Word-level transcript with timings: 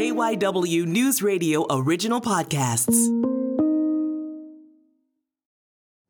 KYW 0.00 0.86
News 0.86 1.22
Radio 1.22 1.66
original 1.68 2.22
podcasts. 2.22 2.96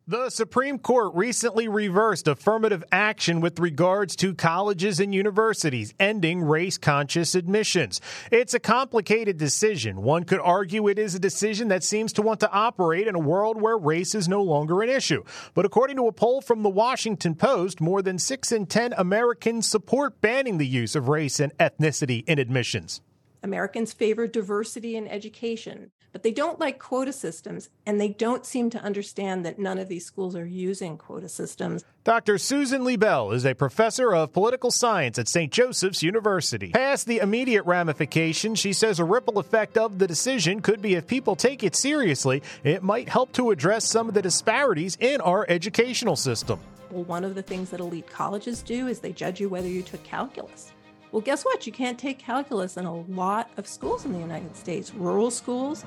The 0.06 0.30
Supreme 0.30 0.78
Court 0.78 1.12
recently 1.16 1.66
reversed 1.66 2.28
affirmative 2.28 2.84
action 2.92 3.40
with 3.40 3.58
regards 3.58 4.14
to 4.16 4.32
colleges 4.32 5.00
and 5.00 5.12
universities 5.12 5.92
ending 5.98 6.40
race 6.40 6.78
conscious 6.78 7.34
admissions. 7.34 8.00
It's 8.30 8.54
a 8.54 8.60
complicated 8.60 9.38
decision. 9.38 10.02
One 10.02 10.22
could 10.22 10.38
argue 10.38 10.86
it 10.86 11.00
is 11.00 11.16
a 11.16 11.18
decision 11.18 11.66
that 11.68 11.82
seems 11.82 12.12
to 12.12 12.22
want 12.22 12.38
to 12.40 12.52
operate 12.52 13.08
in 13.08 13.16
a 13.16 13.18
world 13.18 13.60
where 13.60 13.76
race 13.76 14.14
is 14.14 14.28
no 14.28 14.44
longer 14.44 14.82
an 14.82 14.88
issue. 14.88 15.24
But 15.52 15.64
according 15.64 15.96
to 15.96 16.06
a 16.06 16.12
poll 16.12 16.42
from 16.42 16.62
the 16.62 16.70
Washington 16.70 17.34
Post, 17.34 17.80
more 17.80 18.02
than 18.02 18.20
6 18.20 18.52
in 18.52 18.66
10 18.66 18.94
Americans 18.96 19.66
support 19.66 20.20
banning 20.20 20.58
the 20.58 20.66
use 20.68 20.94
of 20.94 21.08
race 21.08 21.40
and 21.40 21.52
ethnicity 21.58 22.22
in 22.28 22.38
admissions. 22.38 23.00
Americans 23.42 23.92
favor 23.92 24.26
diversity 24.26 24.96
in 24.96 25.08
education, 25.08 25.90
but 26.12 26.22
they 26.22 26.32
don't 26.32 26.58
like 26.58 26.78
quota 26.78 27.12
systems, 27.12 27.68
and 27.86 28.00
they 28.00 28.08
don't 28.08 28.44
seem 28.44 28.70
to 28.70 28.82
understand 28.82 29.44
that 29.44 29.58
none 29.58 29.78
of 29.78 29.88
these 29.88 30.04
schools 30.04 30.34
are 30.34 30.46
using 30.46 30.98
quota 30.98 31.28
systems. 31.28 31.84
Dr. 32.04 32.38
Susan 32.38 32.82
Liebell 32.82 33.32
is 33.32 33.46
a 33.46 33.54
professor 33.54 34.14
of 34.14 34.32
political 34.32 34.70
science 34.70 35.18
at 35.18 35.28
St. 35.28 35.52
Joseph's 35.52 36.02
University. 36.02 36.70
Past 36.70 37.06
the 37.06 37.18
immediate 37.18 37.64
ramifications, 37.64 38.58
she 38.58 38.72
says 38.72 38.98
a 38.98 39.04
ripple 39.04 39.38
effect 39.38 39.78
of 39.78 39.98
the 39.98 40.06
decision 40.06 40.60
could 40.60 40.82
be 40.82 40.94
if 40.94 41.06
people 41.06 41.36
take 41.36 41.62
it 41.62 41.76
seriously, 41.76 42.42
it 42.64 42.82
might 42.82 43.08
help 43.08 43.32
to 43.32 43.50
address 43.50 43.88
some 43.88 44.08
of 44.08 44.14
the 44.14 44.22
disparities 44.22 44.96
in 45.00 45.20
our 45.20 45.46
educational 45.48 46.16
system. 46.16 46.58
Well, 46.90 47.04
one 47.04 47.24
of 47.24 47.36
the 47.36 47.42
things 47.42 47.70
that 47.70 47.78
elite 47.78 48.08
colleges 48.08 48.62
do 48.62 48.88
is 48.88 48.98
they 48.98 49.12
judge 49.12 49.40
you 49.40 49.48
whether 49.48 49.68
you 49.68 49.82
took 49.82 50.02
calculus. 50.02 50.72
Well, 51.12 51.22
guess 51.22 51.44
what? 51.44 51.66
You 51.66 51.72
can't 51.72 51.98
take 51.98 52.18
calculus 52.18 52.76
in 52.76 52.84
a 52.84 52.94
lot 52.94 53.50
of 53.56 53.66
schools 53.66 54.04
in 54.04 54.12
the 54.12 54.18
United 54.18 54.56
States, 54.56 54.94
rural 54.94 55.30
schools, 55.30 55.84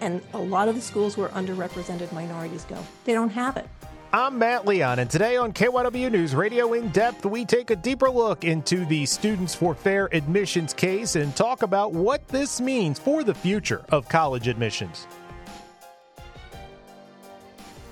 and 0.00 0.20
a 0.32 0.38
lot 0.38 0.68
of 0.68 0.74
the 0.74 0.80
schools 0.80 1.16
where 1.16 1.28
underrepresented 1.28 2.12
minorities 2.12 2.64
go. 2.64 2.78
They 3.04 3.12
don't 3.12 3.30
have 3.30 3.56
it. 3.56 3.68
I'm 4.12 4.38
Matt 4.38 4.66
Leon, 4.66 5.00
and 5.00 5.10
today 5.10 5.36
on 5.36 5.52
KYW 5.52 6.10
News 6.10 6.34
Radio 6.34 6.72
In 6.72 6.88
Depth, 6.90 7.26
we 7.26 7.44
take 7.44 7.70
a 7.70 7.76
deeper 7.76 8.10
look 8.10 8.44
into 8.44 8.84
the 8.86 9.06
Students 9.06 9.54
for 9.54 9.74
Fair 9.74 10.08
Admissions 10.12 10.72
case 10.72 11.16
and 11.16 11.34
talk 11.36 11.62
about 11.62 11.92
what 11.92 12.26
this 12.28 12.60
means 12.60 12.98
for 12.98 13.24
the 13.24 13.34
future 13.34 13.84
of 13.90 14.08
college 14.08 14.46
admissions. 14.46 15.06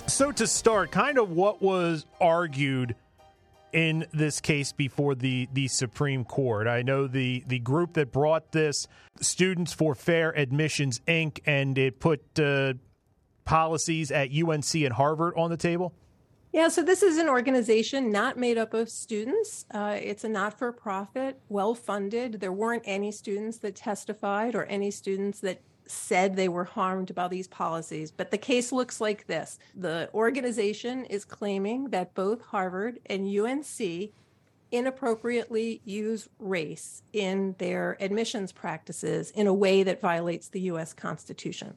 So, 0.06 0.30
to 0.33 0.46
start, 0.46 0.91
kind 0.91 1.19
of 1.19 1.30
what 1.30 1.62
was 1.62 2.06
argued 2.20 2.94
in 3.73 4.06
this 4.12 4.41
case 4.41 4.73
before 4.73 5.15
the, 5.15 5.48
the 5.53 5.69
Supreme 5.69 6.25
Court. 6.25 6.67
I 6.67 6.83
know 6.83 7.06
the, 7.06 7.42
the 7.47 7.59
group 7.59 7.95
that 7.95 8.12
brought 8.12 8.53
this, 8.53 8.87
Students 9.20 9.73
for 9.73 9.95
Fair 9.95 10.37
Admissions 10.37 11.01
Inc., 11.06 11.41
and 11.47 11.77
it 11.79 12.01
put 12.01 12.39
uh, 12.39 12.75
policies 13.45 14.11
at 14.11 14.31
UNC 14.31 14.75
and 14.75 14.92
Harvard 14.92 15.34
on 15.37 15.51
the 15.51 15.56
table. 15.56 15.95
Yeah, 16.53 16.69
so 16.69 16.83
this 16.83 17.03
is 17.03 17.17
an 17.17 17.31
organization 17.31 18.12
not 18.12 18.37
made 18.37 18.59
up 18.59 18.75
of 18.75 18.91
students. 18.91 19.64
Uh, 19.70 19.97
it's 19.98 20.23
a 20.23 20.29
not 20.29 20.59
for 20.59 20.70
profit, 20.70 21.41
well 21.48 21.75
funded. 21.75 22.41
There 22.41 22.53
weren't 22.53 22.83
any 22.84 23.11
students 23.11 23.57
that 23.59 23.75
testified 23.75 24.55
or 24.55 24.64
any 24.64 24.91
students 24.91 25.41
that 25.41 25.62
said 25.86 26.36
they 26.36 26.48
were 26.48 26.64
harmed 26.64 27.14
by 27.14 27.28
these 27.28 27.48
policies. 27.48 28.11
But 28.11 28.30
the 28.30 28.38
case 28.38 28.72
looks 28.72 29.00
like 29.00 29.27
this 29.27 29.58
the 29.75 30.11
organization 30.14 31.05
is 31.06 31.24
claiming 31.24 31.91
that 31.91 32.14
both 32.14 32.42
Harvard 32.42 33.00
and 33.06 33.27
UNC 33.28 34.12
inappropriately 34.70 35.83
use 35.84 36.28
race 36.39 37.02
in 37.12 37.55
their 37.58 37.97
admissions 38.00 38.52
practices 38.52 39.30
in 39.33 39.47
a 39.47 39.55
way 39.55 39.83
that 39.83 40.00
violates 40.00 40.48
the 40.48 40.61
US 40.62 40.94
Constitution. 40.94 41.77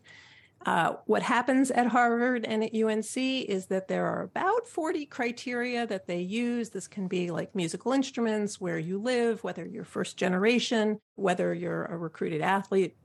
Uh, 0.66 0.96
what 1.06 1.22
happens 1.22 1.70
at 1.70 1.86
Harvard 1.86 2.44
and 2.44 2.64
at 2.64 2.74
UNC 2.74 3.16
is 3.18 3.68
that 3.68 3.88
there 3.88 4.08
are 4.08 4.24
about 4.24 4.68
40 4.68 5.06
criteria 5.06 5.86
that 5.86 6.08
they 6.08 6.22
use. 6.22 6.70
This 6.70 6.88
can 6.88 7.08
be 7.08 7.30
like 7.30 7.54
musical 7.54 7.92
instruments, 7.92 8.60
where 8.60 8.80
you 8.80 8.98
live, 8.98 9.44
whether 9.44 9.64
you're 9.64 9.84
first 9.84 10.18
generation, 10.18 11.00
whether 11.16 11.54
you're 11.54 11.86
a 11.86 11.98
recruited 11.98 12.42
athlete, 12.42 12.96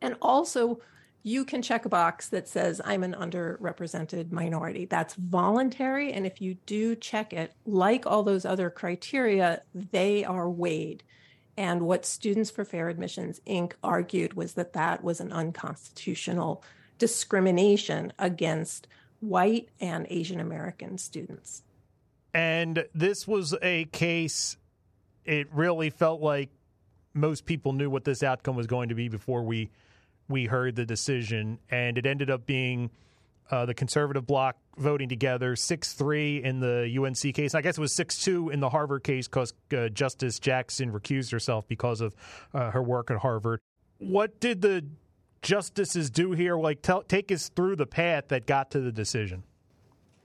and 0.00 0.16
also, 0.20 0.80
you 1.22 1.44
can 1.44 1.60
check 1.60 1.84
a 1.84 1.88
box 1.88 2.28
that 2.28 2.46
says, 2.46 2.80
I'm 2.84 3.02
an 3.02 3.12
underrepresented 3.12 4.30
minority. 4.30 4.84
That's 4.84 5.14
voluntary. 5.14 6.12
And 6.12 6.24
if 6.24 6.40
you 6.40 6.54
do 6.66 6.94
check 6.94 7.32
it, 7.32 7.52
like 7.64 8.06
all 8.06 8.22
those 8.22 8.44
other 8.44 8.70
criteria, 8.70 9.62
they 9.74 10.24
are 10.24 10.48
weighed. 10.48 11.02
And 11.56 11.82
what 11.82 12.06
Students 12.06 12.50
for 12.50 12.64
Fair 12.64 12.88
Admissions 12.88 13.40
Inc. 13.44 13.72
argued 13.82 14.34
was 14.34 14.54
that 14.54 14.74
that 14.74 15.02
was 15.02 15.20
an 15.20 15.32
unconstitutional 15.32 16.62
discrimination 16.98 18.12
against 18.18 18.86
white 19.20 19.68
and 19.80 20.06
Asian 20.08 20.38
American 20.38 20.96
students. 20.96 21.64
And 22.34 22.84
this 22.94 23.26
was 23.26 23.54
a 23.62 23.86
case, 23.86 24.58
it 25.24 25.48
really 25.52 25.90
felt 25.90 26.20
like 26.20 26.50
most 27.14 27.46
people 27.46 27.72
knew 27.72 27.88
what 27.90 28.04
this 28.04 28.22
outcome 28.22 28.54
was 28.54 28.66
going 28.66 28.90
to 28.90 28.94
be 28.94 29.08
before 29.08 29.42
we 29.42 29.70
we 30.28 30.46
heard 30.46 30.76
the 30.76 30.84
decision, 30.84 31.58
and 31.70 31.98
it 31.98 32.06
ended 32.06 32.30
up 32.30 32.46
being 32.46 32.90
uh, 33.50 33.64
the 33.64 33.74
conservative 33.74 34.26
bloc 34.26 34.56
voting 34.76 35.08
together 35.08 35.56
6 35.56 35.92
3 35.92 36.42
in 36.42 36.60
the 36.60 36.98
UNC 37.00 37.34
case. 37.34 37.54
I 37.54 37.60
guess 37.60 37.78
it 37.78 37.80
was 37.80 37.94
6 37.94 38.22
2 38.24 38.50
in 38.50 38.60
the 38.60 38.68
Harvard 38.68 39.04
case 39.04 39.28
because 39.28 39.54
uh, 39.76 39.88
Justice 39.88 40.38
Jackson 40.38 40.92
recused 40.92 41.30
herself 41.32 41.66
because 41.68 42.00
of 42.00 42.14
uh, 42.52 42.70
her 42.70 42.82
work 42.82 43.10
at 43.10 43.18
Harvard. 43.18 43.60
What 43.98 44.40
did 44.40 44.62
the 44.62 44.84
justices 45.42 46.10
do 46.10 46.32
here? 46.32 46.56
Like, 46.56 46.82
tell, 46.82 47.02
take 47.02 47.30
us 47.30 47.48
through 47.48 47.76
the 47.76 47.86
path 47.86 48.28
that 48.28 48.46
got 48.46 48.70
to 48.72 48.80
the 48.80 48.92
decision. 48.92 49.44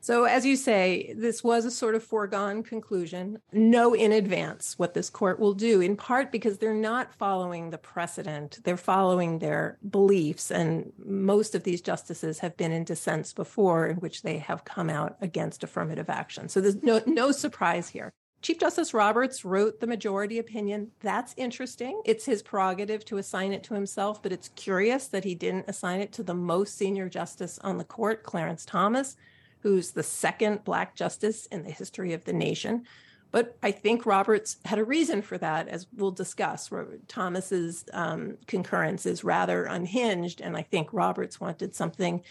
So, 0.03 0.23
as 0.23 0.47
you 0.47 0.55
say, 0.55 1.13
this 1.15 1.43
was 1.43 1.63
a 1.63 1.69
sort 1.69 1.93
of 1.93 2.03
foregone 2.03 2.63
conclusion. 2.63 3.37
Know 3.53 3.93
in 3.93 4.11
advance 4.11 4.77
what 4.79 4.95
this 4.95 5.11
court 5.11 5.39
will 5.39 5.53
do, 5.53 5.79
in 5.79 5.95
part 5.95 6.31
because 6.31 6.57
they're 6.57 6.73
not 6.73 7.13
following 7.13 7.69
the 7.69 7.77
precedent, 7.77 8.59
they're 8.63 8.77
following 8.77 9.37
their 9.37 9.77
beliefs. 9.87 10.49
And 10.49 10.91
most 10.97 11.53
of 11.53 11.63
these 11.63 11.81
justices 11.81 12.39
have 12.39 12.57
been 12.57 12.71
in 12.71 12.83
dissents 12.83 13.31
before 13.31 13.85
in 13.85 13.97
which 13.97 14.23
they 14.23 14.39
have 14.39 14.65
come 14.65 14.89
out 14.89 15.17
against 15.21 15.63
affirmative 15.63 16.09
action. 16.09 16.49
So, 16.49 16.61
there's 16.61 16.81
no, 16.81 17.01
no 17.05 17.31
surprise 17.31 17.89
here. 17.89 18.11
Chief 18.41 18.59
Justice 18.59 18.95
Roberts 18.95 19.45
wrote 19.45 19.81
the 19.81 19.85
majority 19.85 20.39
opinion. 20.39 20.89
That's 21.01 21.35
interesting. 21.37 22.01
It's 22.05 22.25
his 22.25 22.41
prerogative 22.41 23.05
to 23.05 23.17
assign 23.17 23.53
it 23.53 23.61
to 23.65 23.75
himself, 23.75 24.23
but 24.23 24.31
it's 24.31 24.49
curious 24.55 25.05
that 25.09 25.25
he 25.25 25.35
didn't 25.35 25.65
assign 25.67 26.01
it 26.01 26.11
to 26.13 26.23
the 26.23 26.33
most 26.33 26.75
senior 26.75 27.07
justice 27.07 27.59
on 27.59 27.77
the 27.77 27.83
court, 27.83 28.23
Clarence 28.23 28.65
Thomas 28.65 29.15
who's 29.61 29.91
the 29.91 30.03
second 30.03 30.63
Black 30.63 30.95
justice 30.95 31.45
in 31.47 31.63
the 31.63 31.71
history 31.71 32.13
of 32.13 32.25
the 32.25 32.33
nation. 32.33 32.85
But 33.31 33.57
I 33.63 33.71
think 33.71 34.05
Roberts 34.05 34.57
had 34.65 34.77
a 34.77 34.83
reason 34.83 35.21
for 35.21 35.37
that, 35.37 35.69
as 35.69 35.87
we'll 35.95 36.11
discuss. 36.11 36.69
Thomas's 37.07 37.85
um, 37.93 38.37
concurrence 38.45 39.05
is 39.05 39.23
rather 39.23 39.63
unhinged, 39.65 40.41
and 40.41 40.57
I 40.57 40.63
think 40.63 40.89
Roberts 40.91 41.39
wanted 41.39 41.73
something 41.73 42.21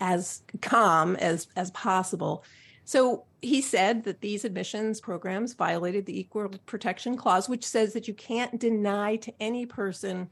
as 0.00 0.42
calm 0.62 1.16
as 1.16 1.48
as 1.56 1.70
possible. 1.72 2.44
So 2.84 3.24
he 3.42 3.60
said 3.60 4.04
that 4.04 4.20
these 4.20 4.44
admissions 4.44 5.00
programs 5.00 5.54
violated 5.54 6.06
the 6.06 6.18
Equal 6.18 6.48
Protection 6.66 7.16
Clause, 7.16 7.48
which 7.48 7.66
says 7.66 7.92
that 7.92 8.08
you 8.08 8.14
can't 8.14 8.60
deny 8.60 9.16
to 9.16 9.34
any 9.40 9.66
person 9.66 10.30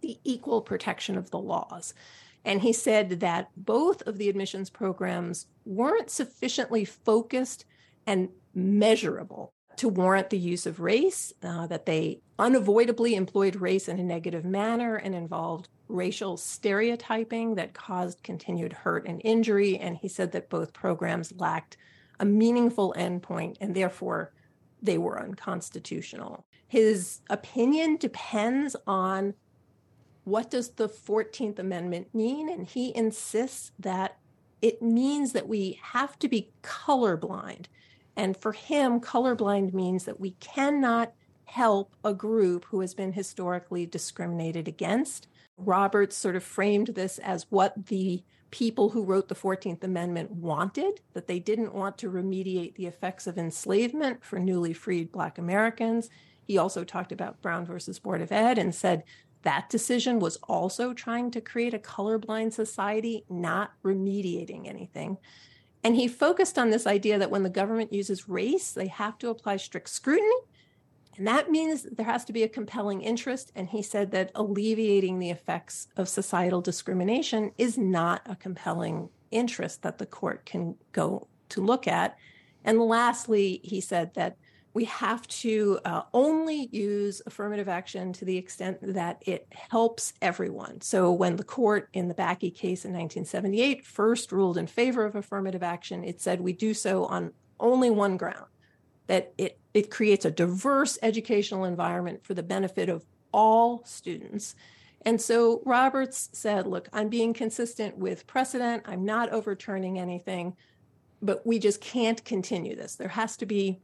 the 0.00 0.18
equal 0.22 0.60
protection 0.60 1.16
of 1.16 1.30
the 1.30 1.38
laws. 1.38 1.94
And 2.44 2.60
he 2.60 2.72
said 2.72 3.20
that 3.20 3.50
both 3.56 4.02
of 4.02 4.18
the 4.18 4.28
admissions 4.28 4.70
programs 4.70 5.46
weren't 5.64 6.10
sufficiently 6.10 6.84
focused 6.84 7.64
and 8.06 8.28
measurable 8.54 9.52
to 9.76 9.88
warrant 9.88 10.30
the 10.30 10.38
use 10.38 10.66
of 10.66 10.80
race, 10.80 11.32
uh, 11.42 11.66
that 11.66 11.86
they 11.86 12.20
unavoidably 12.38 13.14
employed 13.14 13.56
race 13.56 13.88
in 13.88 13.98
a 13.98 14.04
negative 14.04 14.44
manner 14.44 14.96
and 14.96 15.14
involved 15.14 15.68
racial 15.88 16.36
stereotyping 16.36 17.56
that 17.56 17.74
caused 17.74 18.22
continued 18.22 18.72
hurt 18.72 19.06
and 19.06 19.20
injury. 19.24 19.78
And 19.78 19.96
he 19.96 20.08
said 20.08 20.32
that 20.32 20.48
both 20.48 20.72
programs 20.72 21.32
lacked 21.36 21.76
a 22.20 22.24
meaningful 22.24 22.94
endpoint 22.96 23.56
and 23.60 23.74
therefore 23.74 24.32
they 24.82 24.98
were 24.98 25.20
unconstitutional. 25.20 26.44
His 26.66 27.20
opinion 27.30 27.96
depends 27.96 28.76
on 28.86 29.34
what 30.24 30.50
does 30.50 30.70
the 30.70 30.88
14th 30.88 31.58
Amendment 31.58 32.14
mean? 32.14 32.48
And 32.48 32.66
he 32.66 32.94
insists 32.96 33.72
that 33.78 34.18
it 34.62 34.80
means 34.80 35.32
that 35.32 35.48
we 35.48 35.78
have 35.82 36.18
to 36.20 36.28
be 36.28 36.50
colorblind. 36.62 37.66
And 38.16 38.36
for 38.36 38.52
him, 38.52 39.00
colorblind 39.00 39.74
means 39.74 40.04
that 40.04 40.20
we 40.20 40.32
cannot 40.40 41.12
help 41.44 41.94
a 42.02 42.14
group 42.14 42.64
who 42.66 42.80
has 42.80 42.94
been 42.94 43.12
historically 43.12 43.86
discriminated 43.86 44.66
against. 44.66 45.28
Roberts 45.56 46.16
sort 46.16 46.36
of 46.36 46.42
framed 46.42 46.88
this 46.88 47.18
as 47.18 47.46
what 47.50 47.86
the 47.86 48.22
people 48.50 48.90
who 48.90 49.04
wrote 49.04 49.28
the 49.28 49.34
14th 49.34 49.82
Amendment 49.82 50.30
wanted, 50.30 51.00
that 51.12 51.26
they 51.26 51.40
didn't 51.40 51.74
want 51.74 51.98
to 51.98 52.10
remediate 52.10 52.76
the 52.76 52.86
effects 52.86 53.26
of 53.26 53.36
enslavement 53.36 54.24
for 54.24 54.38
newly 54.38 54.72
freed 54.72 55.12
Black 55.12 55.38
Americans. 55.38 56.08
He 56.44 56.56
also 56.56 56.84
talked 56.84 57.12
about 57.12 57.42
Brown 57.42 57.66
versus 57.66 57.98
Board 57.98 58.22
of 58.22 58.30
Ed 58.30 58.56
and 58.56 58.74
said 58.74 59.02
that 59.44 59.70
decision 59.70 60.18
was 60.18 60.36
also 60.48 60.92
trying 60.92 61.30
to 61.30 61.40
create 61.40 61.74
a 61.74 61.78
colorblind 61.78 62.52
society, 62.52 63.24
not 63.28 63.72
remediating 63.82 64.66
anything. 64.66 65.18
And 65.82 65.94
he 65.94 66.08
focused 66.08 66.58
on 66.58 66.70
this 66.70 66.86
idea 66.86 67.18
that 67.18 67.30
when 67.30 67.42
the 67.42 67.50
government 67.50 67.92
uses 67.92 68.28
race, 68.28 68.72
they 68.72 68.88
have 68.88 69.18
to 69.18 69.28
apply 69.28 69.58
strict 69.58 69.90
scrutiny. 69.90 70.34
And 71.16 71.26
that 71.26 71.50
means 71.50 71.84
there 71.84 72.06
has 72.06 72.24
to 72.24 72.32
be 72.32 72.42
a 72.42 72.48
compelling 72.48 73.02
interest. 73.02 73.52
And 73.54 73.68
he 73.68 73.82
said 73.82 74.10
that 74.12 74.32
alleviating 74.34 75.18
the 75.18 75.30
effects 75.30 75.88
of 75.96 76.08
societal 76.08 76.60
discrimination 76.60 77.52
is 77.58 77.78
not 77.78 78.22
a 78.26 78.34
compelling 78.34 79.10
interest 79.30 79.82
that 79.82 79.98
the 79.98 80.06
court 80.06 80.46
can 80.46 80.74
go 80.92 81.28
to 81.50 81.60
look 81.60 81.86
at. 81.86 82.16
And 82.64 82.80
lastly, 82.80 83.60
he 83.62 83.80
said 83.80 84.14
that 84.14 84.38
we 84.74 84.84
have 84.86 85.26
to 85.28 85.78
uh, 85.84 86.02
only 86.12 86.68
use 86.72 87.22
affirmative 87.26 87.68
action 87.68 88.12
to 88.12 88.24
the 88.24 88.36
extent 88.36 88.78
that 88.82 89.22
it 89.24 89.46
helps 89.50 90.12
everyone. 90.20 90.80
So, 90.80 91.12
when 91.12 91.36
the 91.36 91.44
court 91.44 91.88
in 91.92 92.08
the 92.08 92.14
Bakke 92.14 92.52
case 92.54 92.84
in 92.84 92.92
1978 92.92 93.86
first 93.86 94.32
ruled 94.32 94.58
in 94.58 94.66
favor 94.66 95.04
of 95.04 95.14
affirmative 95.14 95.62
action, 95.62 96.02
it 96.02 96.20
said 96.20 96.40
we 96.40 96.52
do 96.52 96.74
so 96.74 97.04
on 97.06 97.32
only 97.60 97.88
one 97.88 98.16
ground 98.16 98.46
that 99.06 99.32
it, 99.38 99.58
it 99.72 99.90
creates 99.90 100.24
a 100.24 100.30
diverse 100.30 100.98
educational 101.02 101.64
environment 101.64 102.24
for 102.24 102.34
the 102.34 102.42
benefit 102.42 102.88
of 102.88 103.04
all 103.32 103.84
students. 103.84 104.56
And 105.02 105.20
so 105.20 105.62
Roberts 105.64 106.30
said, 106.32 106.66
Look, 106.66 106.88
I'm 106.92 107.08
being 107.08 107.32
consistent 107.32 107.96
with 107.96 108.26
precedent, 108.26 108.82
I'm 108.86 109.04
not 109.04 109.30
overturning 109.30 110.00
anything, 110.00 110.56
but 111.22 111.46
we 111.46 111.60
just 111.60 111.80
can't 111.80 112.24
continue 112.24 112.74
this. 112.74 112.96
There 112.96 113.08
has 113.08 113.36
to 113.36 113.46
be 113.46 113.78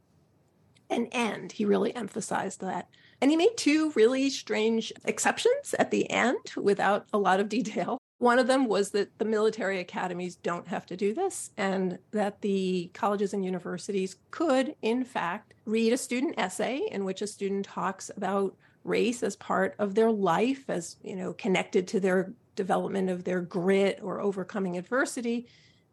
an 0.91 1.07
end. 1.07 1.53
He 1.53 1.65
really 1.65 1.95
emphasized 1.95 2.61
that. 2.61 2.89
And 3.21 3.31
he 3.31 3.37
made 3.37 3.55
two 3.55 3.91
really 3.95 4.29
strange 4.29 4.91
exceptions 5.05 5.75
at 5.77 5.91
the 5.91 6.09
end 6.09 6.39
without 6.57 7.05
a 7.13 7.17
lot 7.17 7.39
of 7.39 7.49
detail. 7.49 7.97
One 8.17 8.37
of 8.37 8.47
them 8.47 8.65
was 8.65 8.91
that 8.91 9.17
the 9.17 9.25
military 9.25 9.79
academies 9.79 10.35
don't 10.35 10.67
have 10.67 10.85
to 10.87 10.95
do 10.95 11.11
this, 11.13 11.49
and 11.57 11.97
that 12.11 12.41
the 12.41 12.91
colleges 12.93 13.33
and 13.33 13.43
universities 13.43 14.17
could, 14.29 14.75
in 14.83 15.03
fact, 15.03 15.55
read 15.65 15.91
a 15.91 15.97
student 15.97 16.35
essay 16.37 16.87
in 16.91 17.03
which 17.03 17.23
a 17.23 17.27
student 17.27 17.65
talks 17.65 18.11
about 18.15 18.55
race 18.83 19.23
as 19.23 19.35
part 19.35 19.75
of 19.79 19.95
their 19.95 20.11
life, 20.11 20.69
as 20.69 20.97
you 21.03 21.15
know, 21.15 21.33
connected 21.33 21.87
to 21.87 21.99
their 21.99 22.33
development 22.55 23.09
of 23.09 23.23
their 23.23 23.41
grit 23.41 23.99
or 24.03 24.19
overcoming 24.19 24.77
adversity. 24.77 25.47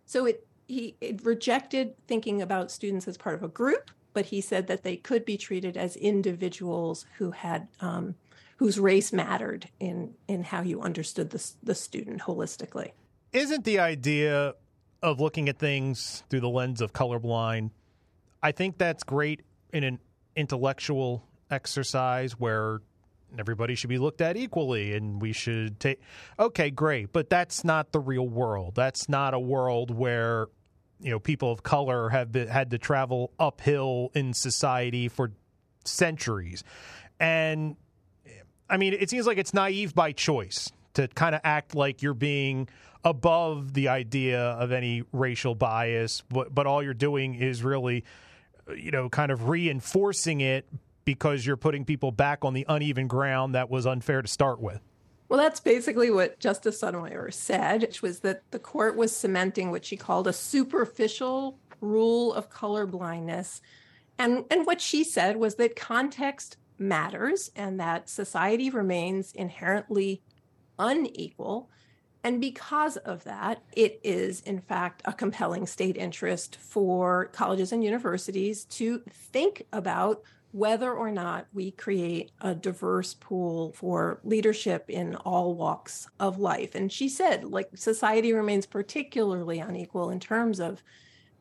So 0.04 0.26
it 0.26 0.46
he 0.66 0.96
it 1.00 1.24
rejected 1.24 1.94
thinking 2.06 2.42
about 2.42 2.70
students 2.70 3.08
as 3.08 3.16
part 3.16 3.34
of 3.34 3.42
a 3.42 3.48
group 3.48 3.90
but 4.18 4.26
he 4.26 4.40
said 4.40 4.66
that 4.66 4.82
they 4.82 4.96
could 4.96 5.24
be 5.24 5.36
treated 5.36 5.76
as 5.76 5.94
individuals 5.94 7.06
who 7.18 7.30
had 7.30 7.68
um, 7.78 8.16
whose 8.56 8.76
race 8.76 9.12
mattered 9.12 9.68
in 9.78 10.12
in 10.26 10.42
how 10.42 10.60
you 10.60 10.82
understood 10.82 11.30
the 11.30 11.52
the 11.62 11.72
student 11.72 12.22
holistically. 12.22 12.90
Isn't 13.32 13.64
the 13.64 13.78
idea 13.78 14.54
of 15.04 15.20
looking 15.20 15.48
at 15.48 15.60
things 15.60 16.24
through 16.28 16.40
the 16.40 16.48
lens 16.48 16.80
of 16.80 16.92
colorblind? 16.92 17.70
I 18.42 18.50
think 18.50 18.76
that's 18.76 19.04
great 19.04 19.42
in 19.72 19.84
an 19.84 20.00
intellectual 20.34 21.24
exercise 21.48 22.32
where 22.32 22.80
everybody 23.38 23.76
should 23.76 23.90
be 23.90 23.98
looked 23.98 24.20
at 24.20 24.36
equally 24.36 24.94
and 24.94 25.22
we 25.22 25.32
should 25.32 25.78
take 25.78 26.00
okay 26.40 26.70
great 26.70 27.12
but 27.12 27.30
that's 27.30 27.62
not 27.62 27.92
the 27.92 28.00
real 28.00 28.26
world 28.26 28.74
that's 28.74 29.08
not 29.08 29.32
a 29.32 29.38
world 29.38 29.90
where 29.94 30.48
you 31.00 31.10
know 31.10 31.18
people 31.18 31.50
of 31.52 31.62
color 31.62 32.08
have 32.08 32.32
been, 32.32 32.48
had 32.48 32.70
to 32.70 32.78
travel 32.78 33.32
uphill 33.38 34.10
in 34.14 34.32
society 34.32 35.08
for 35.08 35.32
centuries. 35.84 36.64
And 37.20 37.76
i 38.70 38.76
mean 38.76 38.92
it 38.92 39.08
seems 39.08 39.26
like 39.26 39.38
it's 39.38 39.54
naive 39.54 39.94
by 39.94 40.12
choice 40.12 40.70
to 40.92 41.08
kind 41.08 41.34
of 41.34 41.40
act 41.42 41.74
like 41.74 42.02
you're 42.02 42.12
being 42.12 42.68
above 43.04 43.72
the 43.72 43.88
idea 43.88 44.40
of 44.40 44.72
any 44.72 45.04
racial 45.12 45.54
bias. 45.54 46.22
But, 46.28 46.54
but 46.54 46.66
all 46.66 46.82
you're 46.82 46.92
doing 46.94 47.34
is 47.34 47.62
really 47.62 48.04
you 48.76 48.90
know 48.90 49.08
kind 49.08 49.32
of 49.32 49.48
reinforcing 49.48 50.40
it 50.40 50.68
because 51.04 51.46
you're 51.46 51.56
putting 51.56 51.84
people 51.84 52.12
back 52.12 52.44
on 52.44 52.52
the 52.52 52.66
uneven 52.68 53.06
ground 53.06 53.54
that 53.54 53.70
was 53.70 53.86
unfair 53.86 54.20
to 54.20 54.28
start 54.28 54.60
with 54.60 54.82
well, 55.28 55.38
that's 55.38 55.60
basically 55.60 56.10
what 56.10 56.38
Justice 56.38 56.80
Sotomayor 56.80 57.30
said, 57.30 57.82
which 57.82 58.00
was 58.00 58.20
that 58.20 58.42
the 58.50 58.58
court 58.58 58.96
was 58.96 59.14
cementing 59.14 59.70
what 59.70 59.84
she 59.84 59.96
called 59.96 60.26
a 60.26 60.32
superficial 60.32 61.58
rule 61.80 62.32
of 62.32 62.48
color 62.48 62.86
blindness. 62.86 63.60
And, 64.18 64.44
and 64.50 64.66
what 64.66 64.80
she 64.80 65.04
said 65.04 65.36
was 65.36 65.56
that 65.56 65.76
context 65.76 66.56
matters 66.78 67.50
and 67.54 67.78
that 67.78 68.08
society 68.08 68.70
remains 68.70 69.32
inherently 69.32 70.22
unequal. 70.78 71.68
And 72.24 72.40
because 72.40 72.96
of 72.96 73.24
that, 73.24 73.62
it 73.72 74.00
is, 74.02 74.40
in 74.40 74.60
fact, 74.60 75.02
a 75.04 75.12
compelling 75.12 75.66
state 75.66 75.96
interest 75.96 76.56
for 76.56 77.26
colleges 77.26 77.70
and 77.70 77.84
universities 77.84 78.64
to 78.64 79.02
think 79.10 79.66
about 79.72 80.22
whether 80.58 80.92
or 80.92 81.12
not 81.12 81.46
we 81.52 81.70
create 81.70 82.32
a 82.40 82.52
diverse 82.52 83.14
pool 83.14 83.72
for 83.72 84.20
leadership 84.24 84.86
in 84.88 85.14
all 85.14 85.54
walks 85.54 86.08
of 86.18 86.40
life. 86.40 86.74
And 86.74 86.90
she 86.92 87.08
said, 87.08 87.44
like, 87.44 87.68
society 87.76 88.32
remains 88.32 88.66
particularly 88.66 89.60
unequal 89.60 90.10
in 90.10 90.18
terms 90.18 90.58
of 90.58 90.82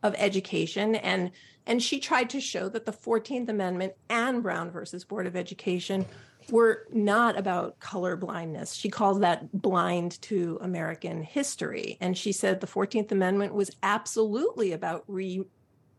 of 0.03 0.13
education. 0.17 0.95
And 0.95 1.31
and 1.65 1.81
she 1.81 1.99
tried 1.99 2.29
to 2.29 2.39
show 2.39 2.69
that 2.69 2.85
the 2.85 2.93
14th 2.93 3.49
amendment 3.49 3.93
and 4.09 4.43
brown 4.43 4.69
versus 4.69 5.03
board 5.03 5.25
of 5.25 5.35
education 5.35 6.05
were 6.51 6.85
not 6.93 7.37
about 7.37 7.79
color 7.79 8.15
blindness. 8.15 8.73
She 8.73 8.89
calls 8.89 9.19
that 9.19 9.51
blind 9.51 10.21
to 10.21 10.59
american 10.61 11.23
history. 11.23 11.97
And 11.99 12.15
she 12.15 12.31
said 12.31 12.61
the 12.61 12.67
14th 12.67 13.11
amendment 13.11 13.53
was 13.55 13.71
absolutely 13.81 14.71
about 14.73 15.03
re 15.07 15.43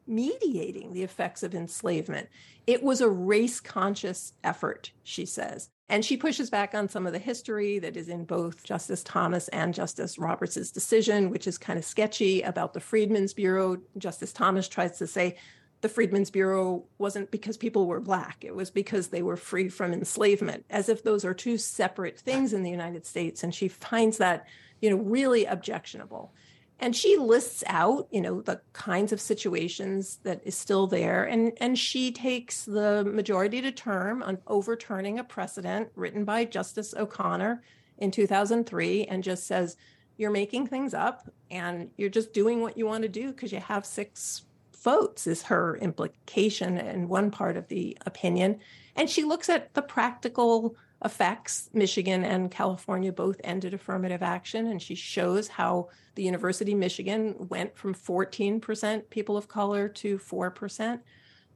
mediating 0.09 0.93
the 0.93 1.03
effects 1.03 1.43
of 1.43 1.55
enslavement. 1.55 2.29
It 2.67 2.83
was 2.83 3.01
a 3.01 3.09
race 3.09 3.61
conscious 3.61 4.33
effort, 4.43 4.93
she 5.03 5.27
says. 5.27 5.71
And 5.91 6.05
she 6.05 6.17
pushes 6.19 6.51
back 6.51 6.75
on 6.75 6.89
some 6.89 7.07
of 7.07 7.13
the 7.13 7.19
history 7.19 7.79
that 7.79 7.97
is 7.97 8.09
in 8.09 8.25
both 8.25 8.63
Justice 8.63 9.03
Thomas 9.03 9.49
and 9.49 9.73
Justice 9.73 10.19
Roberts' 10.19 10.71
decision, 10.71 11.31
which 11.31 11.47
is 11.47 11.57
kind 11.57 11.79
of 11.79 11.85
sketchy 11.85 12.43
about 12.43 12.75
the 12.75 12.81
Freedmen's 12.81 13.33
Bureau. 13.33 13.79
Justice 13.97 14.33
Thomas 14.33 14.69
tries 14.69 14.99
to 14.99 15.07
say 15.07 15.37
the 15.81 15.89
Freedmen's 15.89 16.31
Bureau 16.31 16.85
wasn't 16.99 17.31
because 17.31 17.57
people 17.57 17.87
were 17.87 18.01
black, 18.01 18.45
it 18.45 18.55
was 18.55 18.71
because 18.71 19.09
they 19.09 19.23
were 19.23 19.37
free 19.37 19.69
from 19.69 19.93
enslavement, 19.93 20.65
as 20.69 20.89
if 20.89 21.05
those 21.05 21.25
are 21.25 21.35
two 21.35 21.57
separate 21.57 22.19
things 22.19 22.53
in 22.53 22.63
the 22.63 22.71
United 22.71 23.07
States. 23.07 23.43
And 23.43 23.55
she 23.55 23.69
finds 23.69 24.19
that, 24.19 24.47
you 24.81 24.91
know, 24.91 24.97
really 24.97 25.45
objectionable 25.45 26.35
and 26.81 26.95
she 26.95 27.17
lists 27.17 27.65
out 27.67 28.09
you 28.11 28.21
know 28.21 28.41
the 28.41 28.61
kinds 28.73 29.13
of 29.13 29.21
situations 29.21 30.19
that 30.23 30.41
is 30.45 30.57
still 30.57 30.87
there. 30.87 31.25
And 31.25 31.53
and 31.61 31.79
she 31.79 32.13
takes 32.13 32.65
the 32.65 33.05
majority 33.05 33.61
to 33.63 33.73
term 33.73 34.23
on 34.23 34.39
overturning 34.47 35.19
a 35.19 35.25
precedent 35.25 35.91
written 35.95 36.25
by 36.25 36.45
justice 36.45 36.95
o'connor 36.95 37.63
in 37.99 38.11
2003 38.11 39.05
and 39.05 39.25
just 39.25 39.47
says 39.47 39.77
you're 40.17 40.31
making 40.31 40.67
things 40.67 40.95
up 40.95 41.31
and 41.51 41.91
you're 41.97 42.09
just 42.09 42.33
doing 42.33 42.61
what 42.61 42.77
you 42.77 42.87
want 42.87 43.03
to 43.03 43.09
do 43.09 43.29
because 43.33 43.53
you 43.53 43.61
have 43.61 43.87
six 43.87 44.43
votes 44.83 45.27
is 45.27 45.43
her 45.43 45.77
implication 45.79 46.79
in 46.79 47.09
one 47.09 47.31
part 47.31 47.57
of 47.57 47.69
the 47.69 47.97
opinion. 48.07 48.59
And 48.97 49.09
she 49.09 49.25
looks 49.25 49.49
at 49.49 49.75
the 49.75 49.83
practical 49.83 50.77
effects. 51.05 51.71
Michigan 51.73 52.25
and 52.25 52.51
California 52.51 53.13
both 53.13 53.41
ended 53.45 53.75
affirmative 53.75 54.23
action, 54.23 54.67
and 54.67 54.83
she 54.83 54.95
shows 54.95 55.49
how 55.49 55.89
the 56.15 56.23
University 56.23 56.73
of 56.73 56.79
Michigan 56.79 57.37
went 57.49 57.77
from 57.77 57.95
14% 57.95 59.09
people 59.11 59.37
of 59.37 59.49
color 59.49 59.89
to 59.89 60.19
4%, 60.19 61.01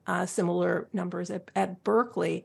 uh, 0.06 0.26
similar 0.26 0.88
numbers 0.92 1.30
at, 1.30 1.50
at 1.56 1.82
Berkeley. 1.82 2.44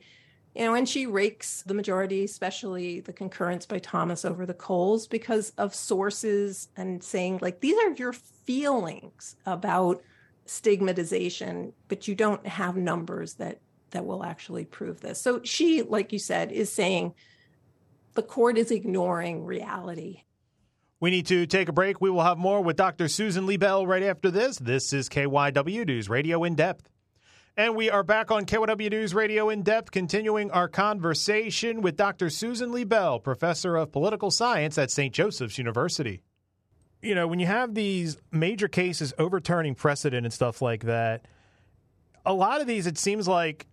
You 0.56 0.66
know, 0.66 0.74
and 0.74 0.90
she 0.90 1.06
rakes 1.06 1.62
the 1.62 1.76
majority, 1.76 2.24
especially 2.24 3.02
the 3.02 3.14
concurrence 3.14 3.68
by 3.68 3.78
Thomas 3.78 4.26
over 4.26 4.48
the 4.48 4.56
coals, 4.56 5.06
because 5.06 5.52
of 5.60 5.76
sources 5.76 6.70
and 6.76 7.04
saying, 7.04 7.40
like, 7.44 7.60
these 7.60 7.78
are 7.78 7.94
your 7.94 8.14
feelings 8.14 9.36
about 9.46 10.02
stigmatization, 10.48 11.74
but 11.90 12.08
you 12.08 12.16
don't 12.16 12.48
have 12.48 12.76
numbers 12.76 13.36
that 13.36 13.60
that 13.98 14.06
will 14.06 14.24
actually 14.24 14.64
prove 14.64 15.02
this. 15.02 15.20
So 15.20 15.42
she, 15.44 15.82
like 15.82 16.14
you 16.14 16.20
said, 16.20 16.52
is 16.52 16.72
saying 16.72 17.16
the 18.14 18.22
court 18.22 18.56
is 18.56 18.70
ignoring 18.70 19.44
reality. 19.44 20.22
We 21.00 21.10
need 21.10 21.26
to 21.26 21.48
take 21.48 21.68
a 21.68 21.74
break. 21.74 22.00
We 22.00 22.12
will 22.12 22.22
have 22.22 22.38
more 22.38 22.62
with 22.62 22.76
Dr. 22.76 23.08
Susan 23.08 23.48
Liebell 23.48 23.88
right 23.88 24.04
after 24.04 24.30
this. 24.30 24.60
This 24.60 24.94
is 24.94 25.10
KYW 25.10 25.88
News 25.88 26.10
Radio 26.10 26.44
in 26.44 26.54
Depth. 26.54 26.88
And 27.56 27.76
we 27.76 27.90
are 27.90 28.04
back 28.04 28.30
on 28.30 28.46
KYW 28.46 28.92
News 28.92 29.16
Radio 29.16 29.50
in 29.50 29.64
Depth, 29.64 29.90
continuing 29.90 30.52
our 30.52 30.68
conversation 30.68 31.82
with 31.82 31.98
Dr. 31.98 32.30
Susan 32.30 32.72
Liebell, 32.72 33.24
professor 33.24 33.78
of 33.78 33.92
political 33.92 34.30
science 34.30 34.78
at 34.78 34.92
St. 34.92 35.12
Joseph's 35.12 35.58
University. 35.58 36.22
You 37.02 37.16
know, 37.16 37.28
when 37.28 37.40
you 37.40 37.48
have 37.48 37.74
these 37.74 38.18
major 38.32 38.68
cases 38.68 39.12
overturning 39.18 39.74
precedent 39.74 40.24
and 40.24 40.32
stuff 40.32 40.62
like 40.62 40.84
that, 40.84 41.26
a 42.28 42.34
lot 42.34 42.60
of 42.60 42.68
these, 42.68 42.86
it 42.86 42.98
seems 42.98 43.28
like 43.28 43.66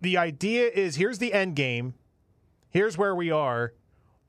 the 0.00 0.18
idea 0.18 0.68
is 0.68 0.96
here's 0.96 1.18
the 1.18 1.32
end 1.32 1.56
game. 1.56 1.94
here's 2.76 2.98
where 2.98 3.14
we 3.14 3.30
are. 3.30 3.72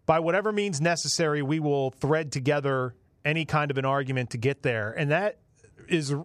By 0.05 0.19
whatever 0.19 0.51
means 0.53 0.79
necessary, 0.79 1.41
we 1.41 1.59
will 1.59 1.91
thread 1.91 2.31
together 2.31 2.95
any 3.25 3.43
kind 3.43 3.69
of 3.69 3.77
an 3.77 3.85
argument 3.85 4.29
to 4.31 4.37
get 4.37 4.63
there. 4.63 4.91
And 4.91 5.11
that 5.11 5.39
is 5.89 6.15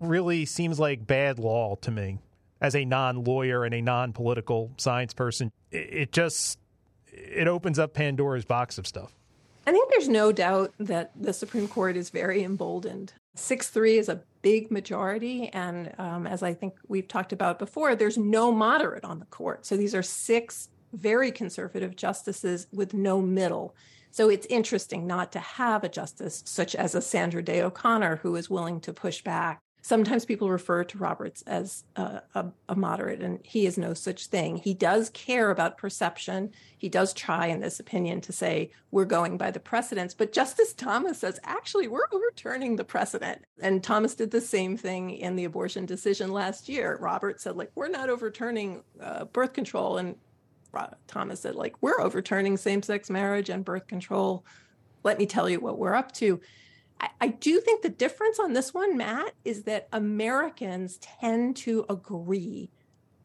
really 0.00 0.44
seems 0.46 0.80
like 0.80 1.06
bad 1.06 1.38
law 1.38 1.76
to 1.76 1.90
me 1.90 2.18
as 2.60 2.74
a 2.74 2.84
non-lawyer 2.84 3.64
and 3.64 3.72
a 3.72 3.80
non-political 3.80 4.72
science 4.78 5.14
person. 5.14 5.52
It 5.70 6.10
just 6.10 6.58
it 7.12 7.46
opens 7.46 7.78
up 7.78 7.94
Pandora's 7.94 8.44
box 8.44 8.78
of 8.78 8.86
stuff. 8.86 9.12
I 9.68 9.70
think 9.70 9.90
there's 9.90 10.08
no 10.08 10.32
doubt 10.32 10.72
that 10.78 11.12
the 11.14 11.34
Supreme 11.34 11.68
Court 11.68 11.94
is 11.94 12.08
very 12.08 12.42
emboldened. 12.42 13.12
6 13.34 13.68
3 13.68 13.98
is 13.98 14.08
a 14.08 14.22
big 14.40 14.70
majority. 14.70 15.50
And 15.50 15.92
um, 15.98 16.26
as 16.26 16.42
I 16.42 16.54
think 16.54 16.76
we've 16.88 17.06
talked 17.06 17.34
about 17.34 17.58
before, 17.58 17.94
there's 17.94 18.16
no 18.16 18.50
moderate 18.50 19.04
on 19.04 19.18
the 19.18 19.26
court. 19.26 19.66
So 19.66 19.76
these 19.76 19.94
are 19.94 20.02
six 20.02 20.70
very 20.94 21.30
conservative 21.30 21.96
justices 21.96 22.66
with 22.72 22.94
no 22.94 23.20
middle. 23.20 23.74
So 24.10 24.30
it's 24.30 24.46
interesting 24.46 25.06
not 25.06 25.32
to 25.32 25.38
have 25.38 25.84
a 25.84 25.90
justice 25.90 26.42
such 26.46 26.74
as 26.74 26.94
a 26.94 27.02
Sandra 27.02 27.42
Day 27.42 27.60
O'Connor 27.60 28.16
who 28.22 28.36
is 28.36 28.48
willing 28.48 28.80
to 28.80 28.94
push 28.94 29.22
back 29.22 29.60
Sometimes 29.88 30.26
people 30.26 30.50
refer 30.50 30.84
to 30.84 30.98
Roberts 30.98 31.40
as 31.46 31.82
a, 31.96 32.20
a, 32.34 32.44
a, 32.68 32.76
moderate, 32.76 33.22
and 33.22 33.40
he 33.42 33.64
is 33.64 33.78
no 33.78 33.94
such 33.94 34.26
thing. 34.26 34.58
He 34.58 34.74
does 34.74 35.08
care 35.08 35.50
about 35.50 35.78
perception. 35.78 36.50
He 36.76 36.90
does 36.90 37.14
try, 37.14 37.46
in 37.46 37.60
this 37.60 37.80
opinion, 37.80 38.20
to 38.20 38.30
say 38.30 38.70
we're 38.90 39.06
going 39.06 39.38
by 39.38 39.50
the 39.50 39.60
precedents. 39.60 40.12
But 40.12 40.34
Justice 40.34 40.74
Thomas 40.74 41.20
says, 41.20 41.40
actually, 41.42 41.88
we're 41.88 42.06
overturning 42.12 42.76
the 42.76 42.84
precedent. 42.84 43.46
And 43.62 43.82
Thomas 43.82 44.14
did 44.14 44.30
the 44.30 44.42
same 44.42 44.76
thing 44.76 45.12
in 45.12 45.36
the 45.36 45.44
abortion 45.44 45.86
decision 45.86 46.32
last 46.32 46.68
year. 46.68 46.98
Roberts 47.00 47.44
said, 47.44 47.56
like, 47.56 47.70
we're 47.74 47.88
not 47.88 48.10
overturning 48.10 48.82
uh, 49.00 49.24
birth 49.24 49.54
control. 49.54 49.96
And 49.96 50.16
Thomas 51.06 51.40
said, 51.40 51.54
like, 51.54 51.76
we're 51.80 52.02
overturning 52.02 52.58
same 52.58 52.82
sex 52.82 53.08
marriage 53.08 53.48
and 53.48 53.64
birth 53.64 53.86
control. 53.86 54.44
Let 55.02 55.18
me 55.18 55.24
tell 55.24 55.48
you 55.48 55.60
what 55.60 55.78
we're 55.78 55.94
up 55.94 56.12
to. 56.16 56.42
I, 57.00 57.08
I 57.20 57.28
do 57.28 57.60
think 57.60 57.82
the 57.82 57.88
difference 57.88 58.38
on 58.38 58.52
this 58.52 58.74
one, 58.74 58.96
Matt, 58.96 59.34
is 59.44 59.64
that 59.64 59.88
Americans 59.92 60.98
tend 60.98 61.56
to 61.56 61.84
agree 61.88 62.70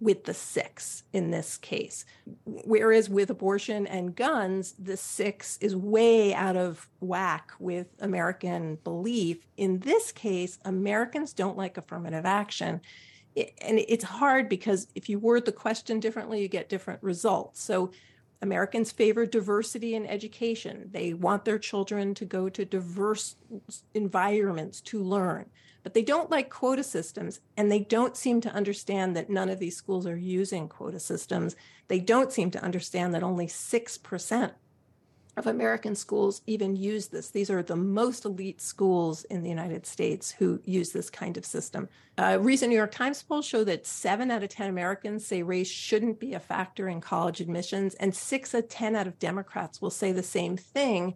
with 0.04 0.26
the 0.26 0.34
six 0.34 1.04
in 1.14 1.32
this 1.32 1.58
case. 1.58 2.04
Whereas 2.46 3.10
with 3.10 3.30
abortion 3.30 3.88
and 3.88 4.16
guns, 4.16 4.74
the 4.78 4.98
six 4.98 5.58
is 5.62 5.76
way 5.76 6.34
out 6.34 6.58
of 6.58 6.90
whack 7.00 7.52
with 7.58 7.88
American 8.00 8.76
belief. 8.84 9.48
In 9.56 9.80
this 9.80 10.12
case, 10.12 10.60
Americans 10.66 11.32
don't 11.32 11.58
like 11.58 11.78
affirmative 11.78 12.26
action. 12.26 12.82
It, 13.34 13.54
and 13.62 13.80
it's 13.80 14.04
hard 14.04 14.50
because 14.50 14.88
if 14.94 15.08
you 15.08 15.20
word 15.20 15.46
the 15.46 15.54
question 15.54 16.02
differently, 16.02 16.42
you 16.42 16.50
get 16.50 16.68
different 16.68 17.02
results. 17.02 17.62
So 17.64 17.92
Americans 18.44 18.92
favor 18.92 19.26
diversity 19.26 19.96
in 19.96 20.06
education. 20.06 20.90
They 20.92 21.14
want 21.14 21.46
their 21.46 21.58
children 21.58 22.14
to 22.16 22.26
go 22.26 22.50
to 22.50 22.66
diverse 22.66 23.38
environments 23.94 24.82
to 24.82 25.02
learn, 25.02 25.46
but 25.82 25.94
they 25.94 26.02
don't 26.02 26.30
like 26.30 26.50
quota 26.50 26.84
systems, 26.84 27.40
and 27.56 27.72
they 27.72 27.80
don't 27.80 28.18
seem 28.18 28.42
to 28.42 28.54
understand 28.54 29.16
that 29.16 29.30
none 29.30 29.50
of 29.50 29.60
these 29.60 29.78
schools 29.78 30.06
are 30.06 30.18
using 30.18 30.68
quota 30.68 31.00
systems. 31.00 31.56
They 31.88 32.02
don't 32.02 32.34
seem 32.34 32.52
to 32.52 32.62
understand 32.62 33.14
that 33.14 33.24
only 33.24 33.48
6% 33.48 34.52
of 35.36 35.48
American 35.48 35.96
schools 35.96 36.42
even 36.46 36.76
use 36.76 37.08
this. 37.08 37.30
These 37.30 37.50
are 37.50 37.64
the 37.64 37.76
most 37.76 38.26
elite 38.26 38.62
schools 38.62 39.24
in 39.26 39.42
the 39.42 39.50
United 39.50 39.86
States 39.86 40.32
who 40.32 40.62
use 40.64 40.92
this 40.92 41.10
kind 41.10 41.38
of 41.38 41.46
system. 41.46 41.90
A 42.18 42.40
recent 42.40 42.70
New 42.70 42.76
York 42.76 42.92
Times 42.92 43.24
poll 43.24 43.42
show 43.42 43.64
that 43.64 43.88
seven 43.88 44.30
out 44.30 44.44
of 44.44 44.50
10 44.50 44.70
Americans 44.70 45.26
say 45.26 45.42
race 45.42 45.70
shouldn't 45.70 46.20
be 46.20 46.34
a 46.34 46.40
factor 46.40 46.88
in 46.88 47.02
college 47.02 47.42
admissions, 47.42 47.96
and 47.96 48.14
six 48.14 48.54
out 48.54 48.66
of 48.66 48.70
10 48.70 48.96
out 48.96 49.08
of 49.08 49.18
Democrats 49.18 49.82
will 49.82 49.90
say 49.90 50.12
the 50.12 50.22
same 50.22 50.56
thing. 50.56 51.16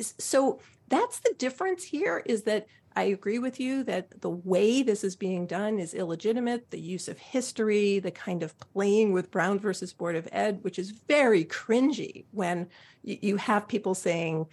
So 0.00 0.60
that's 0.88 1.18
the 1.18 1.34
difference 1.36 1.82
here 1.82 2.22
is 2.24 2.42
that 2.42 2.66
I 2.94 3.04
agree 3.04 3.38
with 3.38 3.58
you 3.58 3.84
that 3.84 4.20
the 4.20 4.30
way 4.30 4.82
this 4.82 5.04
is 5.04 5.16
being 5.16 5.46
done 5.46 5.78
is 5.78 5.94
illegitimate. 5.94 6.70
The 6.70 6.80
use 6.80 7.08
of 7.08 7.18
history, 7.18 7.98
the 7.98 8.10
kind 8.10 8.42
of 8.42 8.58
playing 8.58 9.12
with 9.12 9.30
Brown 9.30 9.58
versus 9.58 9.92
Board 9.92 10.16
of 10.16 10.28
Ed, 10.32 10.58
which 10.62 10.78
is 10.78 10.90
very 10.90 11.44
cringy 11.44 12.26
when 12.32 12.68
you 13.02 13.36
have 13.36 13.68
people 13.68 13.94
saying, 13.94 14.46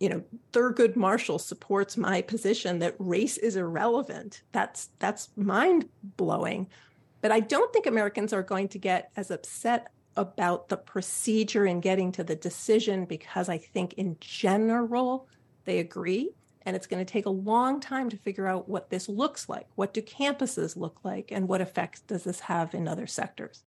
you 0.00 0.08
know, 0.08 0.24
Thurgood 0.52 0.96
Marshall 0.96 1.38
supports 1.38 1.98
my 1.98 2.22
position 2.22 2.78
that 2.78 2.96
race 2.98 3.36
is 3.36 3.56
irrelevant. 3.56 4.42
That's 4.50 4.88
that's 4.98 5.28
mind 5.36 5.88
blowing. 6.16 6.68
But 7.20 7.32
I 7.32 7.40
don't 7.40 7.70
think 7.70 7.86
Americans 7.86 8.32
are 8.32 8.42
going 8.42 8.68
to 8.68 8.78
get 8.78 9.10
as 9.16 9.30
upset 9.30 9.92
about 10.16 10.70
the 10.70 10.78
procedure 10.78 11.66
in 11.66 11.80
getting 11.80 12.12
to 12.12 12.24
the 12.24 12.34
decision 12.34 13.04
because 13.04 13.50
I 13.50 13.58
think 13.58 13.92
in 13.94 14.16
general 14.20 15.28
they 15.66 15.78
agree 15.78 16.30
and 16.62 16.76
it's 16.76 16.86
going 16.86 17.04
to 17.04 17.10
take 17.10 17.26
a 17.26 17.30
long 17.30 17.80
time 17.80 18.10
to 18.10 18.16
figure 18.16 18.46
out 18.46 18.68
what 18.68 18.90
this 18.90 19.08
looks 19.08 19.48
like. 19.48 19.66
What 19.74 19.94
do 19.94 20.02
campuses 20.02 20.76
look 20.76 21.00
like? 21.02 21.30
And 21.32 21.48
what 21.48 21.60
effects 21.60 22.00
does 22.00 22.24
this 22.24 22.40
have 22.40 22.74
in 22.74 22.86
other 22.86 23.06
sectors? 23.06 23.64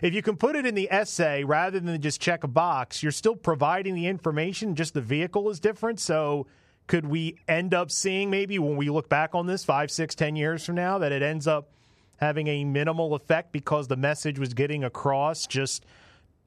If 0.00 0.14
you 0.14 0.22
can 0.22 0.36
put 0.36 0.56
it 0.56 0.64
in 0.64 0.74
the 0.74 0.90
essay 0.90 1.44
rather 1.44 1.78
than 1.80 2.00
just 2.00 2.20
check 2.20 2.44
a 2.44 2.48
box, 2.48 3.02
you're 3.02 3.12
still 3.12 3.36
providing 3.36 3.94
the 3.94 4.06
information, 4.06 4.74
just 4.74 4.94
the 4.94 5.00
vehicle 5.00 5.50
is 5.50 5.60
different. 5.60 6.00
So, 6.00 6.46
could 6.86 7.06
we 7.06 7.36
end 7.46 7.72
up 7.72 7.90
seeing 7.90 8.30
maybe 8.30 8.58
when 8.58 8.76
we 8.76 8.90
look 8.90 9.08
back 9.08 9.34
on 9.34 9.46
this 9.46 9.64
five, 9.64 9.92
six, 9.92 10.14
ten 10.14 10.34
years 10.34 10.64
from 10.64 10.74
now 10.74 10.98
that 10.98 11.12
it 11.12 11.22
ends 11.22 11.46
up 11.46 11.70
having 12.16 12.48
a 12.48 12.64
minimal 12.64 13.14
effect 13.14 13.52
because 13.52 13.88
the 13.88 13.96
message 13.96 14.38
was 14.38 14.54
getting 14.54 14.82
across 14.82 15.46
just 15.46 15.84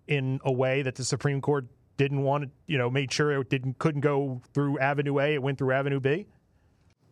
in 0.08 0.42
a 0.44 0.52
way 0.52 0.82
that 0.82 0.96
the 0.96 1.04
Supreme 1.04 1.40
Court 1.40 1.66
didn't 1.98 2.24
want 2.24 2.46
to, 2.46 2.50
you 2.68 2.78
know, 2.78 2.90
made 2.90 3.12
sure 3.12 3.32
it 3.32 3.50
didn't 3.50 3.78
couldn't 3.80 4.02
go 4.02 4.42
through 4.54 4.80
Avenue 4.80 5.20
A, 5.20 5.36
it 5.36 5.44
went 5.44 5.58
through 5.58 5.74
Avenue 5.74 6.00
B? 6.00 6.28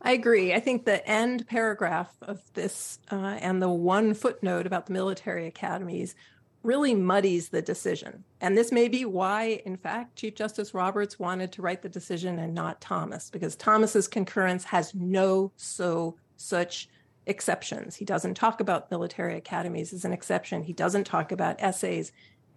I 0.01 0.13
agree. 0.13 0.53
I 0.53 0.59
think 0.59 0.85
the 0.85 1.07
end 1.07 1.47
paragraph 1.47 2.15
of 2.23 2.41
this 2.53 2.99
uh, 3.11 3.37
and 3.39 3.61
the 3.61 3.69
one 3.69 4.13
footnote 4.13 4.65
about 4.65 4.87
the 4.87 4.93
military 4.93 5.45
academies 5.45 6.15
really 6.63 6.93
muddies 6.93 7.49
the 7.49 7.61
decision. 7.61 8.23
And 8.39 8.57
this 8.57 8.71
may 8.71 8.87
be 8.87 9.05
why, 9.05 9.61
in 9.65 9.77
fact, 9.77 10.15
Chief 10.15 10.35
Justice 10.35 10.73
Roberts 10.73 11.19
wanted 11.19 11.51
to 11.53 11.61
write 11.61 11.81
the 11.81 11.89
decision 11.89 12.39
and 12.39 12.53
not 12.53 12.81
Thomas, 12.81 13.29
because 13.29 13.55
Thomas's 13.55 14.07
concurrence 14.07 14.63
has 14.65 14.93
no 14.93 15.51
so 15.55 16.17
such 16.35 16.89
exceptions. 17.27 17.95
He 17.95 18.05
doesn't 18.05 18.35
talk 18.35 18.59
about 18.59 18.91
military 18.91 19.37
academies 19.37 19.93
as 19.93 20.05
an 20.05 20.13
exception. 20.13 20.63
He 20.63 20.73
doesn't 20.73 21.03
talk 21.03 21.31
about 21.31 21.61
essays. 21.61 22.11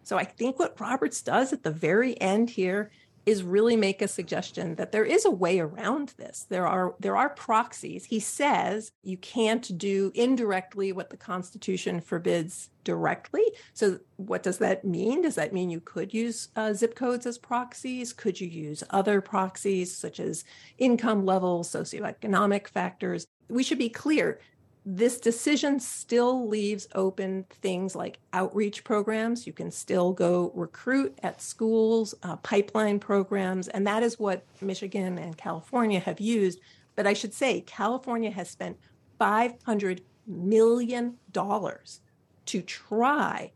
So 0.05 0.17
I 0.17 0.25
think 0.25 0.59
what 0.59 0.79
Roberts 0.81 1.23
does 1.23 1.53
at 1.53 1.63
the 1.63 1.71
very 1.71 2.21
end 2.21 2.51
here 2.51 2.91
is 3.27 3.43
really 3.43 3.77
make 3.77 4.03
a 4.03 4.09
suggestion 4.09 4.75
that 4.75 4.93
there 4.93 5.05
is 5.05 5.25
a 5.25 5.31
way 5.31 5.59
around 5.59 6.13
this. 6.19 6.47
There 6.49 6.67
are 6.67 6.95
there 7.01 7.17
are 7.17 7.31
proxies. 7.31 8.05
He 8.05 8.21
says 8.21 8.93
you 9.03 9.17
can't 9.17 9.77
do 9.79 10.13
indirectly 10.15 10.93
what 10.93 11.11
the 11.11 11.17
Constitution 11.17 12.01
forbids 12.01 12.69
directly. 12.85 13.45
So 13.73 14.01
what 14.17 14.43
does 14.43 14.59
that 14.59 14.85
mean? 14.85 15.23
Does 15.23 15.37
that 15.37 15.55
mean 15.55 15.71
you 15.71 15.81
could 15.81 16.13
use 16.13 16.49
uh, 16.55 16.75
zip 16.75 16.95
codes 16.95 17.25
as 17.25 17.39
proxies? 17.39 18.13
Could 18.13 18.41
you 18.41 18.49
use 18.49 18.85
other 18.91 19.23
proxies 19.23 19.97
such 19.97 20.21
as 20.21 20.45
income 20.77 21.25
levels, 21.25 21.71
socioeconomic 21.71 22.69
factors? 22.69 23.27
We 23.49 23.63
should 23.63 23.79
be 23.79 23.89
clear 23.89 24.39
this 24.87 25.19
decision 25.19 25.81
still 25.81 26.47
leaves 26.47 26.87
open 26.95 27.47
things 27.63 27.97
like 27.97 28.19
outreach 28.35 28.85
programs. 28.85 29.47
You 29.47 29.53
can 29.53 29.71
still 29.71 30.13
go 30.13 30.53
recruit 30.55 31.19
at 31.23 31.41
schools, 31.41 32.15
uh, 32.23 32.37
pipeline 32.37 32.99
programs, 32.99 33.69
and 33.69 33.87
that 33.87 34.03
is 34.03 34.19
what 34.19 34.45
Michigan 34.61 35.17
and 35.19 35.37
California 35.39 36.01
have 36.01 36.21
used. 36.21 36.61
But 36.97 37.07
I 37.07 37.15
should 37.15 37.33
say, 37.33 37.63
California 37.63 38.31
has 38.31 38.51
spent 38.51 38.77
$500 39.19 40.01
million 40.27 41.19
to 41.33 42.63
try 42.63 43.53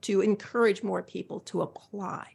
to 0.00 0.20
encourage 0.20 0.82
more 0.84 1.02
people 1.02 1.40
to 1.40 1.62
apply. 1.62 2.34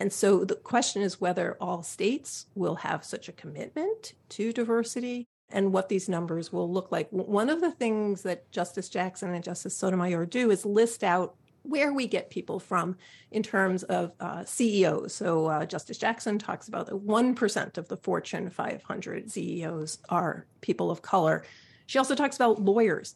And 0.00 0.12
so 0.12 0.44
the 0.44 0.56
question 0.56 1.02
is 1.02 1.20
whether 1.20 1.56
all 1.60 1.82
states 1.82 2.46
will 2.54 2.76
have 2.76 3.04
such 3.04 3.28
a 3.28 3.32
commitment 3.32 4.14
to 4.30 4.52
diversity 4.52 5.28
and 5.52 5.72
what 5.72 5.88
these 5.88 6.08
numbers 6.08 6.52
will 6.52 6.70
look 6.70 6.90
like. 6.90 7.08
One 7.10 7.50
of 7.50 7.60
the 7.60 7.72
things 7.72 8.22
that 8.22 8.50
Justice 8.50 8.88
Jackson 8.88 9.34
and 9.34 9.44
Justice 9.44 9.76
Sotomayor 9.76 10.26
do 10.26 10.50
is 10.50 10.64
list 10.64 11.04
out 11.04 11.36
where 11.62 11.92
we 11.92 12.06
get 12.06 12.30
people 12.30 12.58
from 12.58 12.96
in 13.30 13.42
terms 13.42 13.82
of 13.84 14.12
uh, 14.20 14.44
CEOs. 14.44 15.14
So 15.14 15.46
uh, 15.46 15.66
Justice 15.66 15.98
Jackson 15.98 16.38
talks 16.38 16.68
about 16.68 16.86
that 16.86 17.06
1% 17.06 17.78
of 17.78 17.88
the 17.88 17.96
Fortune 17.96 18.50
500 18.50 19.30
CEOs 19.30 19.98
are 20.08 20.46
people 20.60 20.90
of 20.90 21.02
color. 21.02 21.44
She 21.86 21.98
also 21.98 22.14
talks 22.14 22.36
about 22.36 22.60
lawyers. 22.60 23.14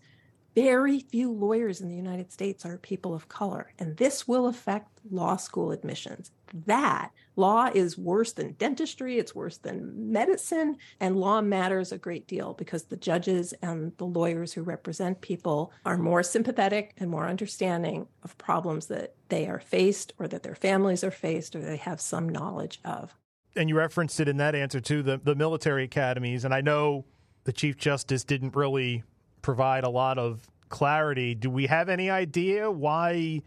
Very 0.55 1.00
few 1.00 1.31
lawyers 1.33 1.81
in 1.81 1.88
the 1.88 1.97
United 1.97 2.33
States 2.33 2.64
are 2.64 2.78
people 2.78 3.14
of 3.14 3.28
color, 3.28 3.73
and 3.78 3.97
this 3.97 4.26
will 4.26 4.47
affect 4.47 5.00
law 5.11 5.37
school 5.37 5.71
admissions. 5.71 6.31
That 6.52 7.10
law 7.36 7.70
is 7.74 7.98
worse 7.98 8.32
than 8.32 8.52
dentistry, 8.52 9.18
it's 9.18 9.34
worse 9.34 9.58
than 9.58 10.12
medicine, 10.12 10.76
and 11.00 11.16
law 11.16 11.40
matters 11.40 11.92
a 11.92 11.98
great 11.98 12.26
deal 12.26 12.54
because 12.54 12.84
the 12.84 12.96
judges 12.96 13.52
and 13.62 13.92
the 13.98 14.06
lawyers 14.06 14.52
who 14.52 14.62
represent 14.62 15.20
people 15.20 15.72
are 15.84 15.98
more 15.98 16.22
sympathetic 16.22 16.94
and 16.98 17.10
more 17.10 17.28
understanding 17.28 18.06
of 18.22 18.38
problems 18.38 18.86
that 18.86 19.14
they 19.28 19.46
are 19.46 19.60
faced 19.60 20.12
or 20.18 20.28
that 20.28 20.42
their 20.42 20.54
families 20.54 21.04
are 21.04 21.10
faced 21.10 21.54
or 21.54 21.60
they 21.60 21.76
have 21.76 22.00
some 22.00 22.28
knowledge 22.28 22.80
of. 22.84 23.14
And 23.54 23.68
you 23.68 23.76
referenced 23.76 24.20
it 24.20 24.28
in 24.28 24.36
that 24.36 24.54
answer 24.54 24.80
to 24.80 25.02
the, 25.02 25.20
the 25.22 25.34
military 25.34 25.84
academies. 25.84 26.44
And 26.44 26.54
I 26.54 26.60
know 26.60 27.04
the 27.44 27.52
Chief 27.52 27.76
Justice 27.76 28.24
didn't 28.24 28.54
really 28.54 29.02
provide 29.40 29.84
a 29.84 29.88
lot 29.88 30.18
of 30.18 30.50
clarity. 30.68 31.34
Do 31.34 31.48
we 31.48 31.66
have 31.66 31.88
any 31.88 32.10
idea 32.10 32.70
why 32.70 33.42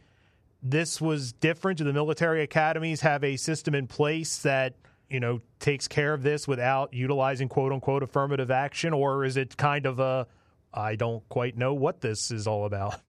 this 0.62 1.00
was 1.00 1.32
different? 1.34 1.78
Do 1.78 1.84
the 1.84 1.94
military 1.94 2.42
academies 2.44 3.02
have 3.02 3.24
a 3.24 3.38
system 3.38 3.76
in 3.76 3.88
place 3.88 4.40
that, 4.40 4.76
you 5.10 5.20
know, 5.20 5.42
takes 5.60 5.88
care 5.88 6.14
of 6.14 6.24
this 6.24 6.48
without 6.48 6.94
utilizing 6.94 7.50
quote 7.50 7.72
unquote 7.72 8.04
affirmative 8.04 8.52
action? 8.52 8.94
Or 8.94 9.24
is 9.24 9.38
it 9.38 9.58
kind 9.58 9.86
of 9.86 10.00
a, 10.00 10.28
I 10.74 10.96
don't 10.96 11.28
quite 11.30 11.58
know 11.58 11.74
what 11.74 12.02
this 12.02 12.32
is 12.32 12.48
all 12.48 12.66
about? 12.66 13.02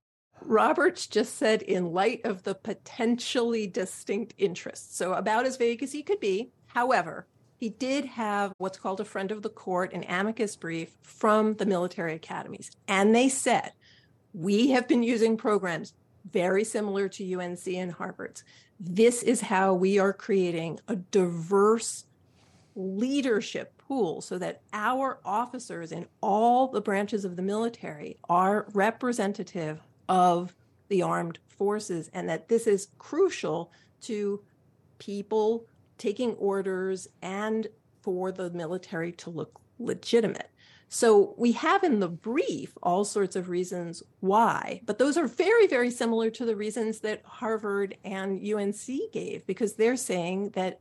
Roberts 0.42 1.06
just 1.06 1.36
said, 1.36 1.60
in 1.62 1.92
light 1.92 2.22
of 2.24 2.44
the 2.44 2.54
potentially 2.54 3.66
distinct 3.66 4.34
interests. 4.38 4.96
So, 4.96 5.12
about 5.12 5.44
as 5.44 5.56
vague 5.56 5.82
as 5.82 5.92
he 5.92 6.02
could 6.02 6.20
be. 6.20 6.50
However, 6.68 7.26
he 7.56 7.68
did 7.68 8.06
have 8.06 8.54
what's 8.56 8.78
called 8.78 9.00
a 9.00 9.04
friend 9.04 9.30
of 9.30 9.42
the 9.42 9.50
court, 9.50 9.92
an 9.92 10.04
amicus 10.08 10.56
brief 10.56 10.96
from 11.02 11.54
the 11.54 11.66
military 11.66 12.14
academies. 12.14 12.70
And 12.88 13.14
they 13.14 13.28
said, 13.28 13.72
we 14.32 14.70
have 14.70 14.88
been 14.88 15.02
using 15.02 15.36
programs 15.36 15.92
very 16.30 16.64
similar 16.64 17.08
to 17.08 17.34
UNC 17.34 17.66
and 17.68 17.92
Harvard's. 17.92 18.44
This 18.78 19.22
is 19.22 19.42
how 19.42 19.74
we 19.74 19.98
are 19.98 20.12
creating 20.12 20.80
a 20.88 20.96
diverse 20.96 22.04
leadership 22.74 23.76
pool 23.78 24.20
so 24.20 24.38
that 24.38 24.62
our 24.72 25.18
officers 25.24 25.92
in 25.92 26.06
all 26.20 26.68
the 26.68 26.80
branches 26.80 27.24
of 27.24 27.36
the 27.36 27.42
military 27.42 28.16
are 28.28 28.66
representative 28.72 29.80
of 30.08 30.54
the 30.88 31.02
armed 31.02 31.38
forces 31.46 32.10
and 32.12 32.28
that 32.28 32.48
this 32.48 32.66
is 32.66 32.88
crucial 32.98 33.72
to 34.00 34.40
people 34.98 35.66
taking 35.98 36.32
orders 36.34 37.08
and 37.22 37.66
for 38.02 38.32
the 38.32 38.50
military 38.50 39.12
to 39.12 39.30
look 39.30 39.60
legitimate. 39.78 40.49
So 40.92 41.34
we 41.36 41.52
have 41.52 41.84
in 41.84 42.00
the 42.00 42.08
brief 42.08 42.76
all 42.82 43.04
sorts 43.04 43.36
of 43.36 43.48
reasons 43.48 44.02
why, 44.18 44.80
but 44.84 44.98
those 44.98 45.16
are 45.16 45.28
very, 45.28 45.68
very 45.68 45.88
similar 45.88 46.30
to 46.30 46.44
the 46.44 46.56
reasons 46.56 46.98
that 47.00 47.22
Harvard 47.24 47.96
and 48.02 48.44
UNC 48.44 49.12
gave, 49.12 49.46
because 49.46 49.74
they're 49.74 49.94
saying 49.94 50.50
that 50.50 50.80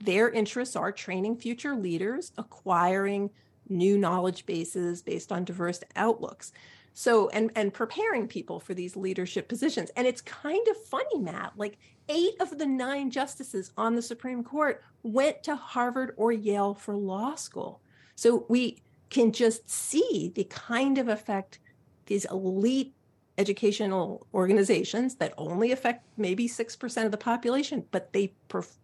their 0.00 0.28
interests 0.28 0.76
are 0.76 0.92
training 0.92 1.38
future 1.38 1.74
leaders, 1.74 2.32
acquiring 2.36 3.30
new 3.70 3.96
knowledge 3.96 4.44
bases 4.44 5.00
based 5.00 5.32
on 5.32 5.44
diverse 5.44 5.80
outlooks. 5.96 6.52
So, 6.92 7.30
and 7.30 7.50
and 7.56 7.72
preparing 7.72 8.28
people 8.28 8.60
for 8.60 8.74
these 8.74 8.96
leadership 8.96 9.48
positions. 9.48 9.90
And 9.96 10.06
it's 10.06 10.20
kind 10.20 10.68
of 10.68 10.76
funny, 10.76 11.18
Matt. 11.18 11.54
Like 11.56 11.78
eight 12.10 12.34
of 12.38 12.58
the 12.58 12.66
nine 12.66 13.10
justices 13.10 13.72
on 13.78 13.94
the 13.94 14.02
Supreme 14.02 14.44
Court 14.44 14.84
went 15.02 15.42
to 15.44 15.56
Harvard 15.56 16.12
or 16.18 16.32
Yale 16.32 16.74
for 16.74 16.94
law 16.94 17.34
school. 17.34 17.80
So 18.14 18.44
we 18.50 18.82
can 19.12 19.32
just 19.32 19.68
see 19.68 20.32
the 20.34 20.44
kind 20.44 20.98
of 20.98 21.08
effect 21.08 21.58
these 22.06 22.24
elite 22.26 22.94
educational 23.38 24.26
organizations 24.34 25.14
that 25.16 25.32
only 25.38 25.72
affect 25.72 26.04
maybe 26.16 26.48
6% 26.48 27.04
of 27.04 27.10
the 27.10 27.16
population, 27.16 27.84
but 27.90 28.12
they 28.12 28.34
perf- 28.48 28.78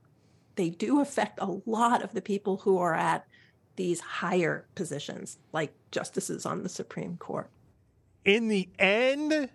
they 0.55 0.71
do 0.71 1.01
affect 1.01 1.39
a 1.41 1.57
lot 1.67 2.03
of 2.03 2.13
the 2.15 2.23
people 2.23 2.59
who 2.59 2.79
are 2.79 2.95
at 2.95 3.27
these 3.77 4.01
higher 4.01 4.67
positions 4.75 5.39
like 5.53 5.73
justices 5.91 6.47
on 6.47 6.63
the 6.63 6.69
Supreme 6.69 7.17
Court 7.17 7.51
in 8.29 8.49
the 8.49 8.69
end, 8.79 9.49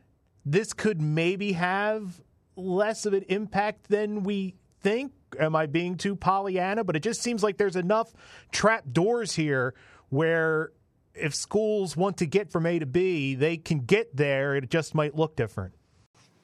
this 0.46 0.74
could 0.74 1.00
maybe 1.00 1.54
have 1.54 2.22
less 2.56 3.06
of 3.06 3.14
an 3.14 3.24
impact 3.30 3.90
than 3.90 4.24
we 4.24 4.56
think. 4.82 5.12
Am 5.40 5.56
I 5.56 5.68
being 5.68 5.96
too 5.96 6.16
Pollyanna? 6.16 6.84
But 6.84 6.96
it 6.96 7.02
just 7.02 7.22
seems 7.22 7.44
like 7.44 7.58
there's 7.58 7.76
enough 7.76 8.14
trap 8.52 8.86
doors 8.92 9.34
here 9.34 9.76
where 10.14 10.72
if 11.16 11.34
schools 11.34 11.98
want 11.98 12.18
to 12.18 12.26
get 12.26 12.52
from 12.52 12.66
A 12.66 12.80
to 12.80 12.86
B, 12.86 13.36
they 13.36 13.58
can 13.58 13.80
get 13.80 14.16
there. 14.16 14.56
It 14.56 14.70
just 14.70 14.94
might 14.94 15.16
look 15.16 15.36
different. 15.36 15.74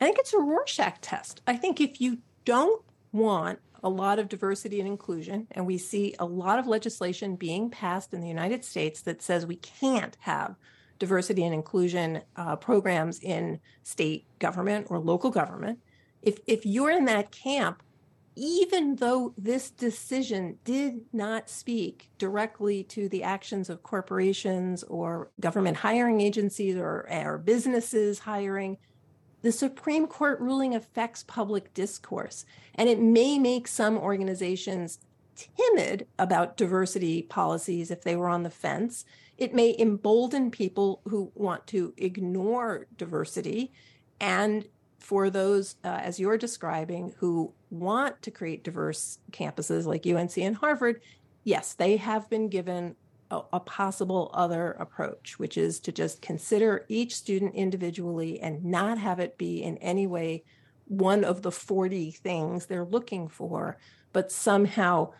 I 0.01 0.05
think 0.05 0.17
it's 0.17 0.33
a 0.33 0.39
Rorschach 0.39 1.01
test. 1.01 1.41
I 1.45 1.55
think 1.55 1.79
if 1.79 2.01
you 2.01 2.19
don't 2.45 2.83
want 3.11 3.59
a 3.83 3.89
lot 3.89 4.19
of 4.19 4.27
diversity 4.27 4.79
and 4.79 4.87
inclusion, 4.87 5.47
and 5.51 5.65
we 5.65 5.77
see 5.77 6.15
a 6.19 6.25
lot 6.25 6.59
of 6.59 6.67
legislation 6.67 7.35
being 7.35 7.69
passed 7.69 8.13
in 8.13 8.21
the 8.21 8.27
United 8.27 8.65
States 8.65 9.01
that 9.01 9.21
says 9.21 9.45
we 9.45 9.55
can't 9.55 10.17
have 10.21 10.55
diversity 10.97 11.43
and 11.43 11.53
inclusion 11.53 12.21
uh, 12.35 12.55
programs 12.55 13.19
in 13.19 13.59
state 13.83 14.25
government 14.39 14.87
or 14.89 14.99
local 14.99 15.31
government, 15.31 15.79
if, 16.21 16.39
if 16.45 16.65
you're 16.65 16.91
in 16.91 17.05
that 17.05 17.31
camp, 17.31 17.81
even 18.39 18.95
though 18.95 19.33
this 19.37 19.69
decision 19.69 20.57
did 20.63 21.01
not 21.11 21.49
speak 21.49 22.09
directly 22.17 22.85
to 22.85 23.09
the 23.09 23.21
actions 23.21 23.69
of 23.69 23.83
corporations 23.83 24.81
or 24.83 25.29
government 25.41 25.75
hiring 25.75 26.21
agencies 26.21 26.77
or, 26.77 27.05
or 27.11 27.37
businesses 27.37 28.19
hiring, 28.19 28.77
the 29.41 29.51
Supreme 29.51 30.07
Court 30.07 30.39
ruling 30.39 30.73
affects 30.73 31.21
public 31.23 31.73
discourse. 31.73 32.45
And 32.75 32.87
it 32.87 33.01
may 33.01 33.37
make 33.37 33.67
some 33.67 33.97
organizations 33.97 34.99
timid 35.35 36.07
about 36.17 36.55
diversity 36.55 37.23
policies 37.23 37.91
if 37.91 38.03
they 38.03 38.15
were 38.15 38.29
on 38.29 38.43
the 38.43 38.49
fence. 38.49 39.03
It 39.37 39.53
may 39.53 39.75
embolden 39.77 40.49
people 40.49 41.01
who 41.03 41.33
want 41.35 41.67
to 41.67 41.93
ignore 41.97 42.87
diversity. 42.95 43.73
And 44.21 44.65
for 44.97 45.29
those, 45.29 45.75
uh, 45.83 45.99
as 46.01 46.21
you're 46.21 46.37
describing, 46.37 47.15
who 47.17 47.53
want 47.69 48.21
to 48.23 48.31
create 48.31 48.63
diverse 48.63 49.19
campuses 49.31 49.85
like 49.85 50.05
UNC 50.05 50.37
and 50.37 50.55
Harvard, 50.55 51.01
yes, 51.43 51.73
they 51.73 51.97
have 51.97 52.29
been 52.29 52.49
given 52.49 52.95
a, 53.31 53.41
a, 53.53 53.59
possible 53.59 54.31
other 54.33 54.71
approach, 54.73 55.37
which 55.37 55.57
is 55.57 55.79
to 55.81 55.91
just 55.91 56.21
consider 56.21 56.85
each 56.87 57.15
student 57.15 57.53
individually 57.53 58.39
and 58.39 58.65
not 58.65 58.97
have 58.97 59.19
it 59.19 59.37
be 59.37 59.61
in 59.61 59.77
any 59.77 60.07
way 60.07 60.43
one 60.85 61.23
of 61.23 61.43
the 61.43 61.51
40 61.51 62.11
things 62.11 62.65
they're 62.65 62.83
looking 62.83 63.27
for, 63.27 63.77
but 64.11 64.31
somehow 64.31 65.11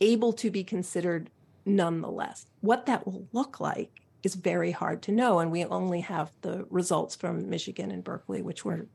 able 0.00 0.32
to 0.32 0.50
be 0.50 0.62
considered 0.62 1.30
nonetheless. 1.64 2.46
What 2.60 2.86
that 2.86 3.04
will 3.04 3.26
look 3.32 3.58
like 3.58 3.90
is 4.22 4.34
very 4.34 4.70
hard 4.70 5.02
to 5.02 5.12
know. 5.12 5.38
And 5.40 5.50
we 5.50 5.64
only 5.64 6.00
have 6.00 6.32
the 6.42 6.66
results 6.70 7.16
from 7.16 7.48
Michigan 7.48 7.90
and 7.90 8.04
Berkeley, 8.04 8.42
which 8.42 8.64
were 8.64 8.86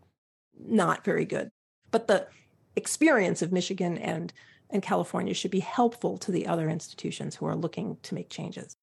not 0.59 1.03
very 1.03 1.25
good. 1.25 1.49
But 1.91 2.07
the 2.07 2.27
experience 2.75 3.41
of 3.41 3.51
Michigan 3.51 3.97
and, 3.97 4.33
and 4.69 4.81
California 4.81 5.33
should 5.33 5.51
be 5.51 5.59
helpful 5.59 6.17
to 6.17 6.31
the 6.31 6.47
other 6.47 6.69
institutions 6.69 7.35
who 7.35 7.45
are 7.45 7.55
looking 7.55 7.97
to 8.03 8.15
make 8.15 8.29
changes. 8.29 8.75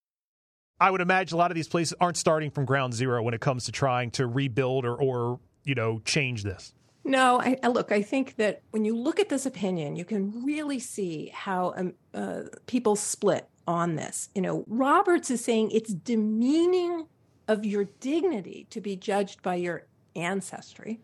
I 0.80 0.90
would 0.90 1.02
imagine 1.02 1.36
a 1.36 1.38
lot 1.38 1.50
of 1.50 1.54
these 1.54 1.68
places 1.68 1.94
aren't 2.00 2.16
starting 2.16 2.50
from 2.50 2.64
ground 2.64 2.94
zero 2.94 3.22
when 3.22 3.34
it 3.34 3.40
comes 3.40 3.64
to 3.64 3.72
trying 3.72 4.10
to 4.12 4.26
rebuild 4.26 4.86
or, 4.86 4.94
or 4.94 5.38
you 5.64 5.74
know, 5.74 6.00
change 6.04 6.42
this. 6.42 6.72
No, 7.04 7.40
I, 7.40 7.58
I, 7.62 7.68
look. 7.68 7.92
I 7.92 8.02
think 8.02 8.36
that 8.36 8.62
when 8.70 8.84
you 8.84 8.96
look 8.96 9.20
at 9.20 9.28
this 9.28 9.46
opinion, 9.46 9.96
you 9.96 10.04
can 10.04 10.44
really 10.44 10.78
see 10.78 11.30
how 11.34 11.72
um, 11.76 11.94
uh, 12.14 12.42
people 12.66 12.96
split 12.96 13.48
on 13.66 13.96
this. 13.96 14.28
You 14.34 14.42
know, 14.42 14.64
Roberts 14.66 15.30
is 15.30 15.42
saying 15.42 15.70
it's 15.70 15.92
demeaning 15.92 17.06
of 17.48 17.64
your 17.64 17.84
dignity 18.00 18.66
to 18.70 18.80
be 18.80 18.96
judged 18.96 19.42
by 19.42 19.56
your 19.56 19.86
ancestry. 20.14 21.00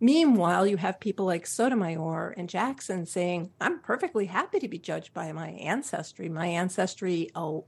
Meanwhile, 0.00 0.66
you 0.66 0.78
have 0.78 0.98
people 0.98 1.26
like 1.26 1.46
Sotomayor 1.46 2.34
and 2.36 2.48
Jackson 2.48 3.04
saying, 3.04 3.50
I'm 3.60 3.80
perfectly 3.80 4.26
happy 4.26 4.58
to 4.58 4.68
be 4.68 4.78
judged 4.78 5.12
by 5.12 5.30
my 5.32 5.50
ancestry. 5.50 6.28
My 6.30 6.46
ancestry 6.46 7.30
uh, 7.34 7.58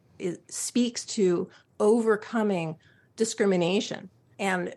speaks 0.49 1.05
to 1.07 1.51
overcoming 1.79 2.77
discrimination. 3.17 4.09
And 4.39 4.75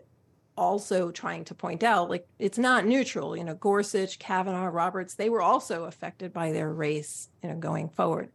also 0.56 1.10
trying 1.10 1.44
to 1.44 1.54
point 1.54 1.82
out 1.82 2.08
like 2.08 2.26
it's 2.38 2.56
not 2.56 2.86
neutral 2.86 3.36
you 3.36 3.44
know 3.44 3.54
gorsuch 3.54 4.18
kavanaugh 4.18 4.66
roberts 4.66 5.14
they 5.14 5.28
were 5.28 5.42
also 5.42 5.84
affected 5.84 6.32
by 6.32 6.50
their 6.50 6.72
race 6.72 7.28
you 7.42 7.48
know 7.50 7.56
going 7.56 7.88
forward 7.90 8.30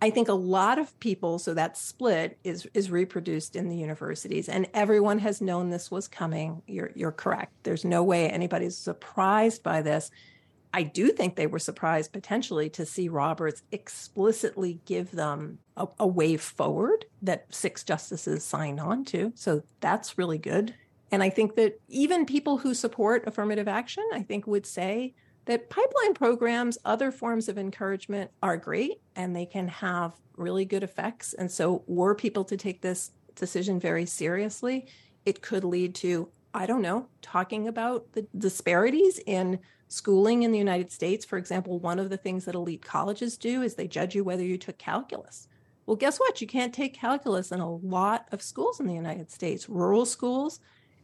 i 0.00 0.10
think 0.10 0.28
a 0.28 0.32
lot 0.32 0.78
of 0.78 0.98
people 1.00 1.38
so 1.38 1.54
that 1.54 1.76
split 1.76 2.38
is 2.44 2.66
is 2.74 2.90
reproduced 2.90 3.56
in 3.56 3.68
the 3.68 3.76
universities 3.76 4.48
and 4.48 4.66
everyone 4.74 5.18
has 5.18 5.40
known 5.40 5.70
this 5.70 5.90
was 5.90 6.08
coming. 6.08 6.62
You're 6.66 6.90
you're 6.94 7.12
correct. 7.12 7.52
There's 7.62 7.84
no 7.84 8.02
way 8.02 8.28
anybody's 8.28 8.76
surprised 8.76 9.62
by 9.62 9.82
this. 9.82 10.10
I 10.72 10.84
do 10.84 11.08
think 11.08 11.34
they 11.34 11.48
were 11.48 11.58
surprised 11.58 12.12
potentially 12.12 12.70
to 12.70 12.86
see 12.86 13.08
roberts 13.08 13.62
explicitly 13.72 14.78
give 14.84 15.10
them 15.10 15.58
a, 15.76 15.88
a 15.98 16.06
way 16.06 16.36
forward 16.36 17.06
that 17.22 17.46
six 17.52 17.82
justices 17.82 18.44
signed 18.44 18.78
on 18.78 19.04
to. 19.06 19.32
So 19.34 19.62
that's 19.80 20.16
really 20.16 20.38
good. 20.38 20.74
And 21.10 21.24
I 21.24 21.30
think 21.30 21.56
that 21.56 21.80
even 21.88 22.24
people 22.24 22.58
who 22.58 22.72
support 22.72 23.26
affirmative 23.26 23.66
action, 23.66 24.04
I 24.12 24.22
think 24.22 24.46
would 24.46 24.64
say 24.64 25.14
that 25.50 25.68
pipeline 25.68 26.14
programs, 26.14 26.78
other 26.84 27.10
forms 27.10 27.48
of 27.48 27.58
encouragement 27.58 28.30
are 28.42 28.56
great 28.56 29.00
and 29.16 29.34
they 29.34 29.46
can 29.46 29.68
have 29.68 30.14
really 30.36 30.64
good 30.64 30.82
effects. 30.82 31.34
And 31.34 31.50
so, 31.50 31.82
were 31.86 32.14
people 32.14 32.44
to 32.44 32.56
take 32.56 32.82
this 32.82 33.10
decision 33.34 33.80
very 33.80 34.06
seriously, 34.06 34.86
it 35.24 35.42
could 35.42 35.64
lead 35.64 35.94
to 35.96 36.28
I 36.52 36.66
don't 36.66 36.82
know, 36.82 37.06
talking 37.22 37.68
about 37.68 38.12
the 38.12 38.26
disparities 38.36 39.20
in 39.24 39.60
schooling 39.86 40.42
in 40.42 40.50
the 40.50 40.58
United 40.58 40.90
States. 40.90 41.24
For 41.24 41.38
example, 41.38 41.78
one 41.78 42.00
of 42.00 42.10
the 42.10 42.16
things 42.16 42.44
that 42.44 42.56
elite 42.56 42.82
colleges 42.82 43.36
do 43.36 43.62
is 43.62 43.74
they 43.74 43.86
judge 43.86 44.16
you 44.16 44.24
whether 44.24 44.42
you 44.42 44.58
took 44.58 44.76
calculus. 44.76 45.46
Well, 45.86 45.96
guess 45.96 46.18
what? 46.18 46.40
You 46.40 46.46
can't 46.46 46.74
take 46.74 46.94
calculus 46.94 47.52
in 47.52 47.60
a 47.60 47.72
lot 47.72 48.26
of 48.32 48.42
schools 48.42 48.80
in 48.80 48.86
the 48.86 48.94
United 48.94 49.30
States, 49.30 49.68
rural 49.68 50.06
schools, 50.06 50.60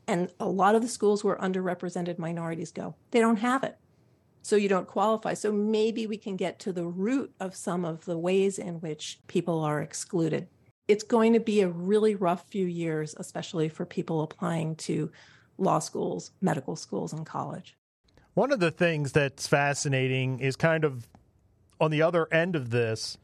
and 0.06 0.30
a 0.38 0.48
lot 0.48 0.74
of 0.74 0.82
the 0.82 0.88
schools 0.88 1.22
where 1.22 1.36
underrepresented 1.36 2.18
minorities 2.18 2.72
go. 2.72 2.94
They 3.10 3.20
don't 3.20 3.38
have 3.38 3.62
it. 3.64 3.76
So 4.46 4.54
you 4.54 4.68
don't 4.68 4.86
qualify. 4.86 5.34
So 5.34 5.50
maybe 5.50 6.06
we 6.06 6.16
can 6.16 6.36
get 6.36 6.60
to 6.60 6.72
the 6.72 6.86
root 6.86 7.34
of 7.40 7.56
some 7.56 7.84
of 7.84 8.04
the 8.04 8.16
ways 8.16 8.60
in 8.60 8.76
which 8.76 9.18
people 9.26 9.64
are 9.64 9.82
excluded. 9.82 10.46
It's 10.86 11.02
going 11.02 11.32
to 11.32 11.40
be 11.40 11.62
a 11.62 11.68
really 11.68 12.14
rough 12.14 12.46
few 12.48 12.64
years, 12.64 13.16
especially 13.18 13.68
for 13.68 13.84
people 13.84 14.22
applying 14.22 14.76
to 14.76 15.10
law 15.58 15.80
schools, 15.80 16.30
medical 16.40 16.76
schools, 16.76 17.12
and 17.12 17.26
college. 17.26 17.76
One 18.34 18.52
of 18.52 18.60
the 18.60 18.70
things 18.70 19.10
that's 19.10 19.48
fascinating 19.48 20.38
is 20.38 20.54
kind 20.54 20.84
of 20.84 21.08
on 21.80 21.90
the 21.90 22.02
other 22.02 22.32
end 22.32 22.54
of 22.54 22.70
this, 22.70 23.18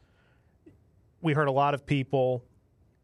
we 1.21 1.31
heard 1.31 1.47
a 1.47 1.53
lot 1.53 1.73
of 1.73 1.85
people, 1.85 2.43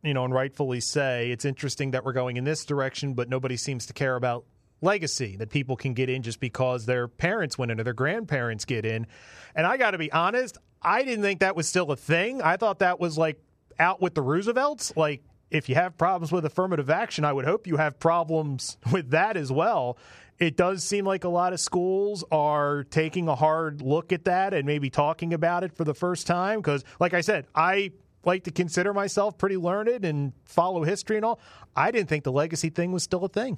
you 0.04 0.14
know, 0.14 0.26
and 0.26 0.34
rightfully 0.34 0.82
say 0.82 1.32
it's 1.32 1.46
interesting 1.46 1.92
that 1.92 2.04
we're 2.04 2.12
going 2.12 2.36
in 2.36 2.44
this 2.44 2.66
direction, 2.66 3.14
but 3.14 3.30
nobody 3.30 3.56
seems 3.56 3.86
to 3.86 3.94
care 3.94 4.18
about 4.18 4.44
legacy 4.82 5.36
that 5.38 5.50
people 5.50 5.76
can 5.76 5.94
get 5.94 6.10
in 6.10 6.22
just 6.22 6.40
because 6.40 6.86
their 6.86 7.08
parents 7.08 7.58
went 7.58 7.72
in 7.72 7.80
or 7.80 7.84
their 7.84 7.94
grandparents 7.94 8.66
get 8.66 8.86
in. 8.86 9.08
And 9.56 9.66
I 9.66 9.78
got 9.78 9.92
to 9.92 9.98
be 9.98 10.12
honest, 10.12 10.58
I 10.82 11.04
didn't 11.04 11.24
think 11.24 11.42
that 11.42 11.56
was 11.56 11.68
still 11.68 11.92
a 11.92 11.96
thing. 11.96 12.42
I 12.42 12.58
thought 12.58 12.80
that 12.80 13.00
was 13.00 13.18
like 13.18 13.42
out 13.80 14.02
with 14.02 14.14
the 14.14 14.22
Roosevelts. 14.22 14.96
Like 14.96 15.24
if 15.52 15.70
you 15.70 15.76
have 15.76 15.98
problems 15.98 16.32
with 16.32 16.46
affirmative 16.46 16.90
action, 16.90 17.26
I 17.26 17.34
would 17.34 17.46
hope 17.46 17.68
you 17.68 17.78
have 17.78 18.00
problems 18.00 18.78
with 18.92 19.12
that 19.12 19.38
as 19.38 19.52
well. 19.52 19.98
It 20.38 20.56
does 20.56 20.86
seem 20.86 21.04
like 21.06 21.26
a 21.26 21.30
lot 21.30 21.52
of 21.52 21.60
schools 21.60 22.24
are 22.32 22.86
taking 22.86 23.28
a 23.28 23.36
hard 23.36 23.82
look 23.82 24.14
at 24.14 24.24
that 24.26 24.54
and 24.54 24.66
maybe 24.66 24.90
talking 24.90 25.34
about 25.34 25.66
it 25.66 25.76
for 25.76 25.84
the 25.84 25.94
first 25.94 26.28
time. 26.28 26.60
Because, 26.60 26.86
like 26.98 27.14
I 27.14 27.20
said, 27.20 27.46
I 27.54 27.92
like 28.24 28.46
to 28.46 28.52
consider 28.52 28.94
myself 28.94 29.38
pretty 29.38 29.58
learned 29.58 30.06
and 30.06 30.32
follow 30.46 30.84
history 30.84 31.18
and 31.18 31.26
all. 31.26 31.42
I 31.76 31.92
didn't 31.92 32.08
think 32.08 32.24
the 32.24 32.32
legacy 32.32 32.70
thing 32.70 32.94
was 32.94 33.04
still 33.04 33.26
a 33.26 33.30
thing. 33.30 33.58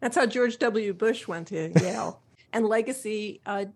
That's 0.00 0.16
how 0.16 0.26
George 0.26 0.58
W. 0.58 0.92
Bush 0.92 1.26
went 1.26 1.48
to 1.48 1.72
Yale. 1.80 2.20
and 2.54 2.66
legacy 2.66 3.40
uh, 3.44 3.66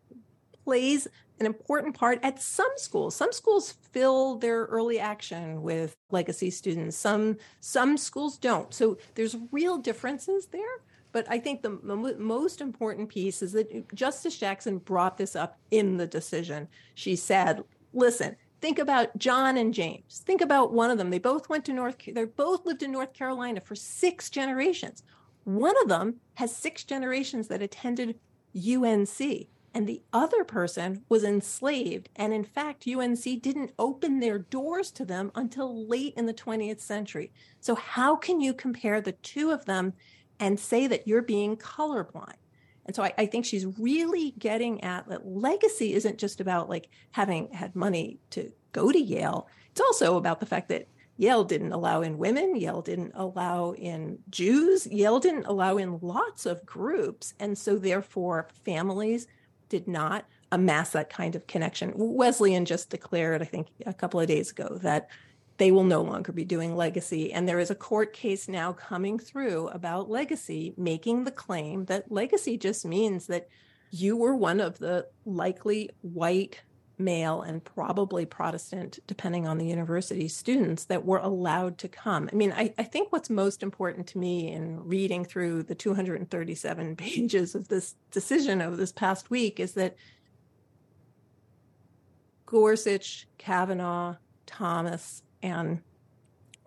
plays 0.64 1.08
an 1.40 1.46
important 1.46 1.94
part 1.94 2.18
at 2.22 2.40
some 2.40 2.70
schools. 2.76 3.14
Some 3.14 3.32
schools 3.32 3.74
fill 3.92 4.36
their 4.36 4.64
early 4.64 4.98
action 4.98 5.62
with 5.62 5.96
legacy 6.10 6.50
students. 6.50 6.96
Some 6.96 7.36
some 7.60 7.96
schools 7.96 8.38
don't. 8.38 8.72
So 8.72 8.98
there's 9.14 9.36
real 9.52 9.78
differences 9.78 10.46
there. 10.46 10.62
But 11.10 11.26
I 11.30 11.38
think 11.38 11.62
the 11.62 11.70
most 12.18 12.60
important 12.60 13.08
piece 13.08 13.40
is 13.40 13.52
that 13.52 13.94
Justice 13.94 14.36
Jackson 14.36 14.78
brought 14.78 15.16
this 15.16 15.34
up 15.34 15.58
in 15.70 15.96
the 15.96 16.06
decision. 16.06 16.68
She 16.94 17.16
said, 17.16 17.64
"Listen, 17.94 18.36
think 18.60 18.78
about 18.78 19.16
John 19.16 19.56
and 19.56 19.72
James. 19.72 20.22
Think 20.26 20.42
about 20.42 20.72
one 20.72 20.90
of 20.90 20.98
them. 20.98 21.10
They 21.10 21.18
both 21.18 21.48
went 21.48 21.64
to 21.64 21.72
North. 21.72 21.96
They 22.06 22.24
both 22.24 22.66
lived 22.66 22.82
in 22.82 22.92
North 22.92 23.14
Carolina 23.14 23.60
for 23.60 23.74
six 23.74 24.28
generations. 24.28 25.02
One 25.48 25.74
of 25.82 25.88
them 25.88 26.16
has 26.34 26.54
six 26.54 26.84
generations 26.84 27.48
that 27.48 27.62
attended 27.62 28.18
UNC." 28.54 29.48
and 29.74 29.86
the 29.86 30.02
other 30.12 30.44
person 30.44 31.04
was 31.08 31.22
enslaved. 31.22 32.08
And 32.16 32.32
in 32.32 32.42
fact, 32.42 32.88
UNC 32.88 33.22
didn't 33.40 33.72
open 33.78 34.18
their 34.18 34.38
doors 34.38 34.90
to 34.92 35.04
them 35.04 35.30
until 35.34 35.86
late 35.86 36.14
in 36.16 36.26
the 36.26 36.34
20th 36.34 36.80
century. 36.80 37.30
So, 37.60 37.74
how 37.74 38.16
can 38.16 38.40
you 38.40 38.54
compare 38.54 39.00
the 39.00 39.12
two 39.12 39.50
of 39.50 39.66
them 39.66 39.92
and 40.40 40.58
say 40.58 40.86
that 40.86 41.06
you're 41.06 41.22
being 41.22 41.56
colorblind? 41.56 42.32
And 42.86 42.96
so 42.96 43.02
I, 43.02 43.12
I, 43.18 43.26
think 43.26 43.44
she's 43.44 43.66
really 43.78 44.30
getting 44.38 44.82
at 44.82 45.08
that 45.10 45.26
legacy 45.26 45.92
isn't 45.92 46.18
just 46.18 46.40
about 46.40 46.70
like 46.70 46.88
having 47.10 47.52
had 47.52 47.76
money 47.76 48.18
to 48.30 48.50
go 48.72 48.90
to 48.90 48.98
Yale. 48.98 49.46
It's 49.70 49.80
also 49.80 50.16
about 50.16 50.40
the 50.40 50.46
fact 50.46 50.70
that 50.70 50.88
Yale 51.18 51.44
didn't 51.44 51.72
allow 51.72 52.00
in 52.00 52.16
women, 52.16 52.54
Yale 52.54 52.80
didn't 52.80 53.10
allow 53.14 53.72
in 53.72 54.20
Jews, 54.30 54.86
Yale 54.86 55.18
didn't 55.18 55.46
allow 55.46 55.76
in 55.76 55.98
lots 56.00 56.46
of 56.46 56.64
groups. 56.64 57.34
And 57.40 57.58
so 57.58 57.76
therefore 57.76 58.48
families 58.64 59.26
did 59.68 59.88
not 59.88 60.24
amass 60.52 60.90
that 60.90 61.10
kind 61.10 61.34
of 61.34 61.46
connection. 61.48 61.92
Wesleyan 61.96 62.64
just 62.64 62.88
declared, 62.88 63.42
I 63.42 63.46
think, 63.46 63.66
a 63.84 63.92
couple 63.92 64.20
of 64.20 64.28
days 64.28 64.52
ago 64.52 64.78
that 64.82 65.08
they 65.58 65.72
will 65.72 65.84
no 65.84 66.02
longer 66.02 66.32
be 66.32 66.44
doing 66.44 66.76
legacy. 66.76 67.32
And 67.32 67.48
there 67.48 67.58
is 67.58 67.70
a 67.70 67.74
court 67.74 68.12
case 68.12 68.46
now 68.48 68.72
coming 68.72 69.18
through 69.18 69.68
about 69.68 70.08
legacy, 70.08 70.72
making 70.76 71.24
the 71.24 71.32
claim 71.32 71.84
that 71.86 72.12
legacy 72.12 72.56
just 72.56 72.86
means 72.86 73.26
that 73.26 73.48
you 73.90 74.16
were 74.16 74.36
one 74.36 74.60
of 74.60 74.78
the 74.78 75.08
likely 75.24 75.90
white 76.02 76.60
male 76.98 77.42
and 77.42 77.64
probably 77.64 78.26
Protestant, 78.26 78.98
depending 79.06 79.46
on 79.46 79.58
the 79.58 79.66
university, 79.66 80.28
students 80.28 80.84
that 80.84 81.04
were 81.04 81.18
allowed 81.18 81.78
to 81.78 81.88
come. 81.88 82.28
I 82.32 82.36
mean, 82.36 82.52
I, 82.52 82.74
I, 82.78 82.82
think 82.82 83.12
what's 83.12 83.30
most 83.30 83.62
important 83.62 84.06
to 84.08 84.18
me 84.18 84.52
in 84.52 84.84
reading 84.84 85.24
through 85.24 85.64
the 85.64 85.74
237 85.74 86.96
pages 86.96 87.54
of 87.54 87.68
this 87.68 87.94
decision 88.10 88.60
of 88.60 88.76
this 88.76 88.92
past 88.92 89.30
week 89.30 89.60
is 89.60 89.72
that 89.72 89.96
Gorsuch, 92.46 93.28
Kavanaugh, 93.36 94.16
Thomas, 94.46 95.22
and 95.42 95.82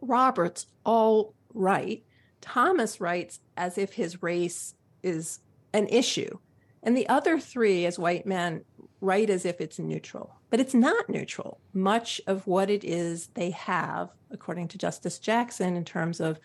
Roberts 0.02 0.68
all 0.86 1.34
write. 1.54 2.04
Thomas 2.40 3.02
writes 3.02 3.40
as 3.58 3.78
if 3.78 3.94
his 3.94 4.22
race 4.22 4.76
is 5.04 5.40
an 5.74 5.88
issue. 5.88 6.38
And 6.84 6.98
the 6.98 7.08
other 7.10 7.40
three, 7.40 7.86
as 7.86 8.00
white 8.00 8.26
men, 8.26 8.64
write 9.02 9.32
as 9.32 9.46
if 9.46 9.60
it's 9.60 9.80
neutral, 9.80 10.36
but 10.50 10.60
it's 10.60 10.76
not 10.76 11.10
neutral. 11.10 11.60
Much 11.74 12.22
of 12.28 12.46
what 12.46 12.70
it 12.70 12.84
is 12.84 13.28
they 13.34 13.50
have, 13.50 14.10
according 14.30 14.68
to 14.70 14.78
Justice 14.78 15.18
Jackson, 15.20 15.76
in 15.76 15.84
terms 15.84 16.20
of 16.20 16.40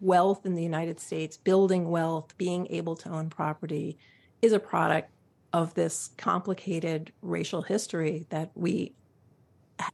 wealth 0.00 0.46
in 0.46 0.54
the 0.54 0.62
United 0.62 0.98
States, 0.98 1.36
building 1.36 1.90
wealth, 1.90 2.36
being 2.38 2.66
able 2.70 2.96
to 2.96 3.10
own 3.10 3.28
property, 3.28 3.98
is 4.40 4.52
a 4.52 4.58
product 4.58 5.10
of 5.52 5.74
this 5.74 6.10
complicated 6.16 7.12
racial 7.20 7.62
history 7.62 8.26
that 8.30 8.50
we 8.54 8.94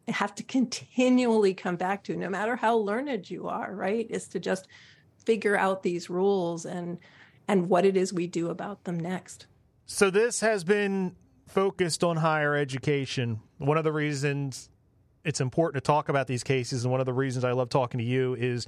have 0.09 0.35
to 0.35 0.43
continually 0.45 1.55
come 1.55 1.77
back 1.77 2.05
to, 2.05 2.17
no 2.17 2.29
matter 2.29 2.57
how 2.57 2.77
learned 2.77 3.29
you 3.29 3.49
are, 3.49 3.75
right? 3.75 4.07
Is 4.11 4.29
to 4.29 4.41
just 4.41 4.69
figure 5.25 5.57
out 5.57 5.83
these 5.83 6.09
rules 6.09 6.65
and 6.65 6.99
and 7.49 7.69
what 7.69 7.85
it 7.85 7.97
is 7.97 8.13
we 8.13 8.27
do 8.27 8.51
about 8.51 8.85
them 8.85 8.99
next. 8.99 9.47
So 9.87 10.11
this 10.11 10.41
has 10.41 10.65
been 10.65 11.15
focused 11.47 12.05
on 12.05 12.17
higher 12.17 12.55
education. 12.55 13.41
One 13.59 13.79
of 13.79 13.85
the 13.85 13.93
reasons 13.93 14.69
it's 15.25 15.41
important 15.41 15.83
to 15.83 15.87
talk 15.87 16.09
about 16.09 16.29
these 16.29 16.45
cases, 16.45 16.85
and 16.85 16.93
one 16.93 17.01
of 17.01 17.07
the 17.07 17.13
reasons 17.13 17.45
I 17.45 17.53
love 17.53 17.69
talking 17.69 17.99
to 17.99 18.05
you 18.05 18.35
is 18.35 18.67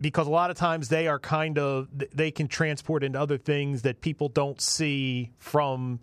because 0.00 0.28
a 0.28 0.30
lot 0.30 0.50
of 0.50 0.56
times 0.56 0.88
they 0.88 1.08
are 1.08 1.18
kind 1.18 1.58
of 1.58 1.88
they 2.14 2.30
can 2.30 2.48
transport 2.48 3.02
into 3.02 3.20
other 3.20 3.38
things 3.38 3.82
that 3.82 4.00
people 4.00 4.28
don't 4.28 4.60
see 4.60 5.32
from 5.38 6.00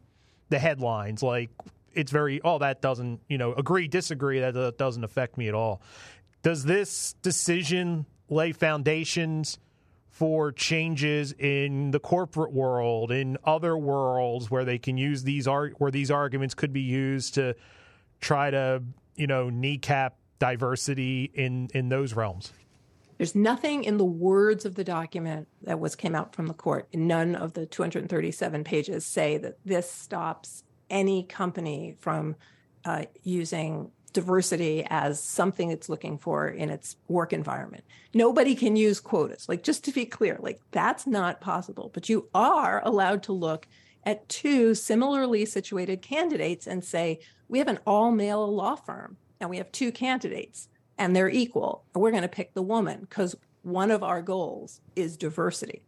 the 0.50 0.60
headlines 0.60 1.24
like 1.24 1.50
it's 1.94 2.12
very 2.12 2.42
oh 2.44 2.60
that 2.60 2.82
doesn't 2.82 3.20
you 3.28 3.38
know 3.38 3.54
agree 3.54 3.88
disagree 3.88 4.40
that 4.40 4.76
doesn't 4.78 5.04
affect 5.04 5.38
me 5.38 5.48
at 5.48 5.54
all 5.54 5.82
does 6.44 6.64
this 6.66 7.14
decision 7.22 8.06
lay 8.30 8.52
foundations 8.52 9.58
for 10.16 10.54
changes 10.54 11.34
in 11.34 11.92
the 11.92 12.00
corporate 12.00 12.54
world, 12.54 13.12
in 13.12 13.38
other 13.44 13.78
worlds 13.78 14.50
where 14.50 14.64
they 14.64 14.78
can 14.78 14.98
use 14.98 15.24
these 15.24 15.46
ar- 15.46 15.74
where 15.78 15.92
these 15.92 16.10
arguments 16.10 16.54
could 16.56 16.72
be 16.72 16.80
used 16.80 17.34
to 17.34 17.54
try 18.22 18.50
to 18.50 18.82
you 19.18 19.28
know 19.28 19.50
kneecap 19.50 20.16
diversity 20.40 21.30
in 21.34 21.68
in 21.74 21.90
those 21.90 22.14
realms. 22.14 22.54
There's 23.18 23.36
nothing 23.36 23.84
in 23.84 23.98
the 23.98 24.06
words 24.06 24.64
of 24.64 24.76
the 24.76 24.86
document 24.86 25.50
that 25.64 25.82
was 25.82 25.98
came 25.98 26.16
out 26.16 26.34
from 26.34 26.48
the 26.48 26.54
court. 26.54 26.88
None 26.94 27.36
of 27.36 27.52
the 27.52 27.66
237 27.66 28.64
pages 28.64 29.06
say 29.06 29.38
that 29.38 29.58
this 29.66 29.92
stops 29.92 30.64
any 30.90 31.24
company 31.24 31.98
from 32.00 32.38
uh, 32.86 33.04
using 33.22 33.92
diversity 34.16 34.84
as 34.90 35.22
something 35.22 35.70
it's 35.70 35.90
looking 35.90 36.18
for 36.18 36.48
in 36.48 36.72
its 36.72 36.96
work 37.08 37.32
environment. 37.34 37.84
Nobody 38.14 38.56
can 38.56 38.76
use 38.76 39.00
quotas. 39.00 39.48
Like, 39.48 39.62
just 39.62 39.84
to 39.86 39.92
be 39.92 40.06
clear, 40.06 40.38
like, 40.40 40.60
that's 40.72 41.06
not 41.06 41.42
possible. 41.42 41.92
But 41.94 42.10
you 42.10 42.28
are 42.34 42.82
allowed 42.84 43.22
to 43.24 43.34
look 43.34 43.68
at 44.04 44.28
two 44.30 44.74
similarly 44.74 45.46
situated 45.46 46.02
candidates 46.02 46.66
and 46.66 46.84
say, 46.84 47.20
we 47.48 47.60
have 47.60 47.68
an 47.68 47.80
all 47.86 48.12
male 48.12 48.52
law 48.52 48.76
firm 48.76 49.18
and 49.40 49.50
we 49.50 49.58
have 49.58 49.72
two 49.72 49.92
candidates 49.92 50.70
and 50.98 51.16
they're 51.16 51.30
equal. 51.30 51.84
And 51.94 52.02
we're 52.02 52.12
going 52.12 52.24
to 52.24 52.28
pick 52.30 52.54
the 52.54 52.62
woman 52.62 53.02
because 53.02 53.36
one 53.64 53.92
of 53.92 54.04
our 54.04 54.22
goals 54.22 54.80
is 54.96 55.18
diversity. 55.18 55.82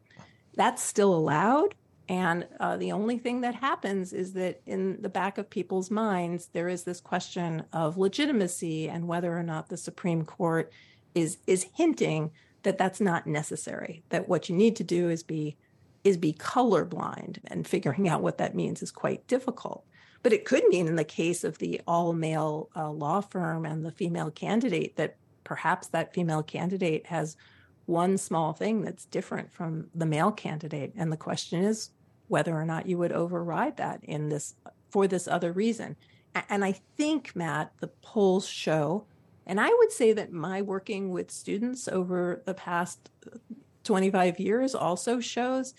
That's 0.55 0.83
still 0.83 1.13
allowed. 1.13 1.75
And 2.09 2.47
uh, 2.59 2.77
the 2.77 2.93
only 2.93 3.17
thing 3.17 3.41
that 3.41 3.55
happens 3.55 4.13
is 4.13 4.33
that 4.33 4.61
in 4.65 5.01
the 5.01 5.09
back 5.09 5.37
of 5.37 5.49
people's 5.49 5.91
minds, 5.91 6.47
there 6.53 6.69
is 6.69 6.83
this 6.83 7.01
question 7.01 7.63
of 7.73 7.97
legitimacy 7.97 8.87
and 8.87 9.07
whether 9.07 9.37
or 9.37 9.43
not 9.43 9.67
the 9.67 9.77
Supreme 9.77 10.23
Court 10.23 10.71
is 11.13 11.37
is 11.47 11.67
hinting 11.73 12.31
that 12.63 12.77
that's 12.77 13.01
not 13.01 13.27
necessary. 13.27 14.03
That 14.09 14.29
what 14.29 14.47
you 14.47 14.55
need 14.55 14.75
to 14.77 14.83
do 14.83 15.09
is 15.09 15.23
be 15.23 15.57
is 16.03 16.15
be 16.15 16.31
colorblind, 16.31 17.39
and 17.47 17.67
figuring 17.67 18.07
out 18.07 18.21
what 18.21 18.37
that 18.37 18.55
means 18.55 18.81
is 18.81 18.91
quite 18.91 19.27
difficult. 19.27 19.83
But 20.23 20.31
it 20.31 20.45
could 20.45 20.63
mean, 20.67 20.87
in 20.87 20.95
the 20.95 21.03
case 21.03 21.43
of 21.43 21.57
the 21.57 21.81
all 21.85 22.13
male 22.13 22.69
uh, 22.75 22.89
law 22.89 23.19
firm 23.19 23.65
and 23.65 23.85
the 23.85 23.91
female 23.91 24.31
candidate, 24.31 24.95
that 24.95 25.17
perhaps 25.43 25.87
that 25.87 26.13
female 26.13 26.43
candidate 26.43 27.07
has 27.07 27.35
one 27.85 28.17
small 28.17 28.53
thing 28.53 28.81
that's 28.81 29.05
different 29.05 29.51
from 29.51 29.87
the 29.95 30.05
male 30.05 30.31
candidate. 30.31 30.93
And 30.95 31.11
the 31.11 31.17
question 31.17 31.63
is 31.63 31.89
whether 32.27 32.55
or 32.55 32.65
not 32.65 32.87
you 32.87 32.97
would 32.97 33.11
override 33.11 33.77
that 33.77 34.03
in 34.03 34.29
this 34.29 34.55
for 34.89 35.07
this 35.07 35.27
other 35.27 35.51
reason. 35.51 35.95
And 36.49 36.63
I 36.63 36.73
think, 36.97 37.35
Matt, 37.35 37.73
the 37.79 37.87
polls 37.87 38.47
show, 38.47 39.05
and 39.45 39.59
I 39.59 39.69
would 39.69 39.91
say 39.91 40.13
that 40.13 40.31
my 40.31 40.61
working 40.61 41.09
with 41.09 41.31
students 41.31 41.87
over 41.87 42.43
the 42.45 42.53
past 42.53 43.09
uh, 43.25 43.37
25 43.83 44.39
years 44.39 44.75
also 44.75 45.19
shows 45.19 45.73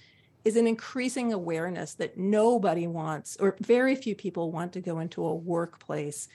is 0.45 0.57
an 0.57 0.67
increasing 0.67 1.33
awareness 1.33 1.95
that 1.95 2.17
nobody 2.17 2.87
wants, 2.87 3.37
or 3.39 3.57
very 3.61 3.95
few 3.95 4.15
people 4.15 4.51
want 4.51 4.73
to 4.73 4.81
go 4.81 4.99
into 4.99 5.25
a 5.25 5.35
workplace 5.35 6.29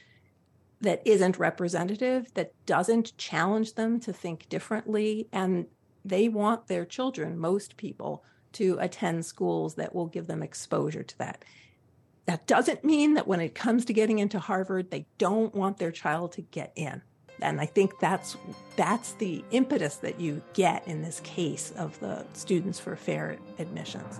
that 0.81 1.01
isn't 1.05 1.39
representative, 1.39 2.31
that 2.35 2.53
doesn't 2.65 3.17
challenge 3.17 3.73
them 3.73 3.99
to 4.01 4.13
think 4.13 4.47
differently. 4.49 5.27
And 5.31 5.65
they 6.05 6.27
want 6.27 6.67
their 6.67 6.85
children, 6.85 7.37
most 7.37 7.77
people, 7.77 8.23
to 8.53 8.77
attend 8.79 9.25
schools 9.25 9.75
that 9.75 9.93
will 9.93 10.07
give 10.07 10.27
them 10.27 10.43
exposure 10.43 11.03
to 11.03 11.17
that. 11.17 11.43
That 12.25 12.47
doesn't 12.47 12.83
mean 12.83 13.15
that 13.15 13.27
when 13.27 13.41
it 13.41 13.53
comes 13.53 13.85
to 13.85 13.93
getting 13.93 14.19
into 14.19 14.39
Harvard, 14.39 14.91
they 14.91 15.05
don't 15.17 15.53
want 15.53 15.77
their 15.77 15.91
child 15.91 16.31
to 16.33 16.41
get 16.41 16.71
in. 16.75 17.01
And 17.41 17.59
I 17.59 17.65
think 17.65 17.99
that's 17.99 18.37
that's 18.75 19.13
the 19.13 19.43
impetus 19.51 19.97
that 19.97 20.19
you 20.19 20.41
get 20.53 20.87
in 20.87 21.01
this 21.01 21.19
case 21.21 21.71
of 21.75 21.99
the 21.99 22.25
Students 22.33 22.79
for 22.79 22.95
Fair 22.95 23.37
Admissions. 23.59 24.19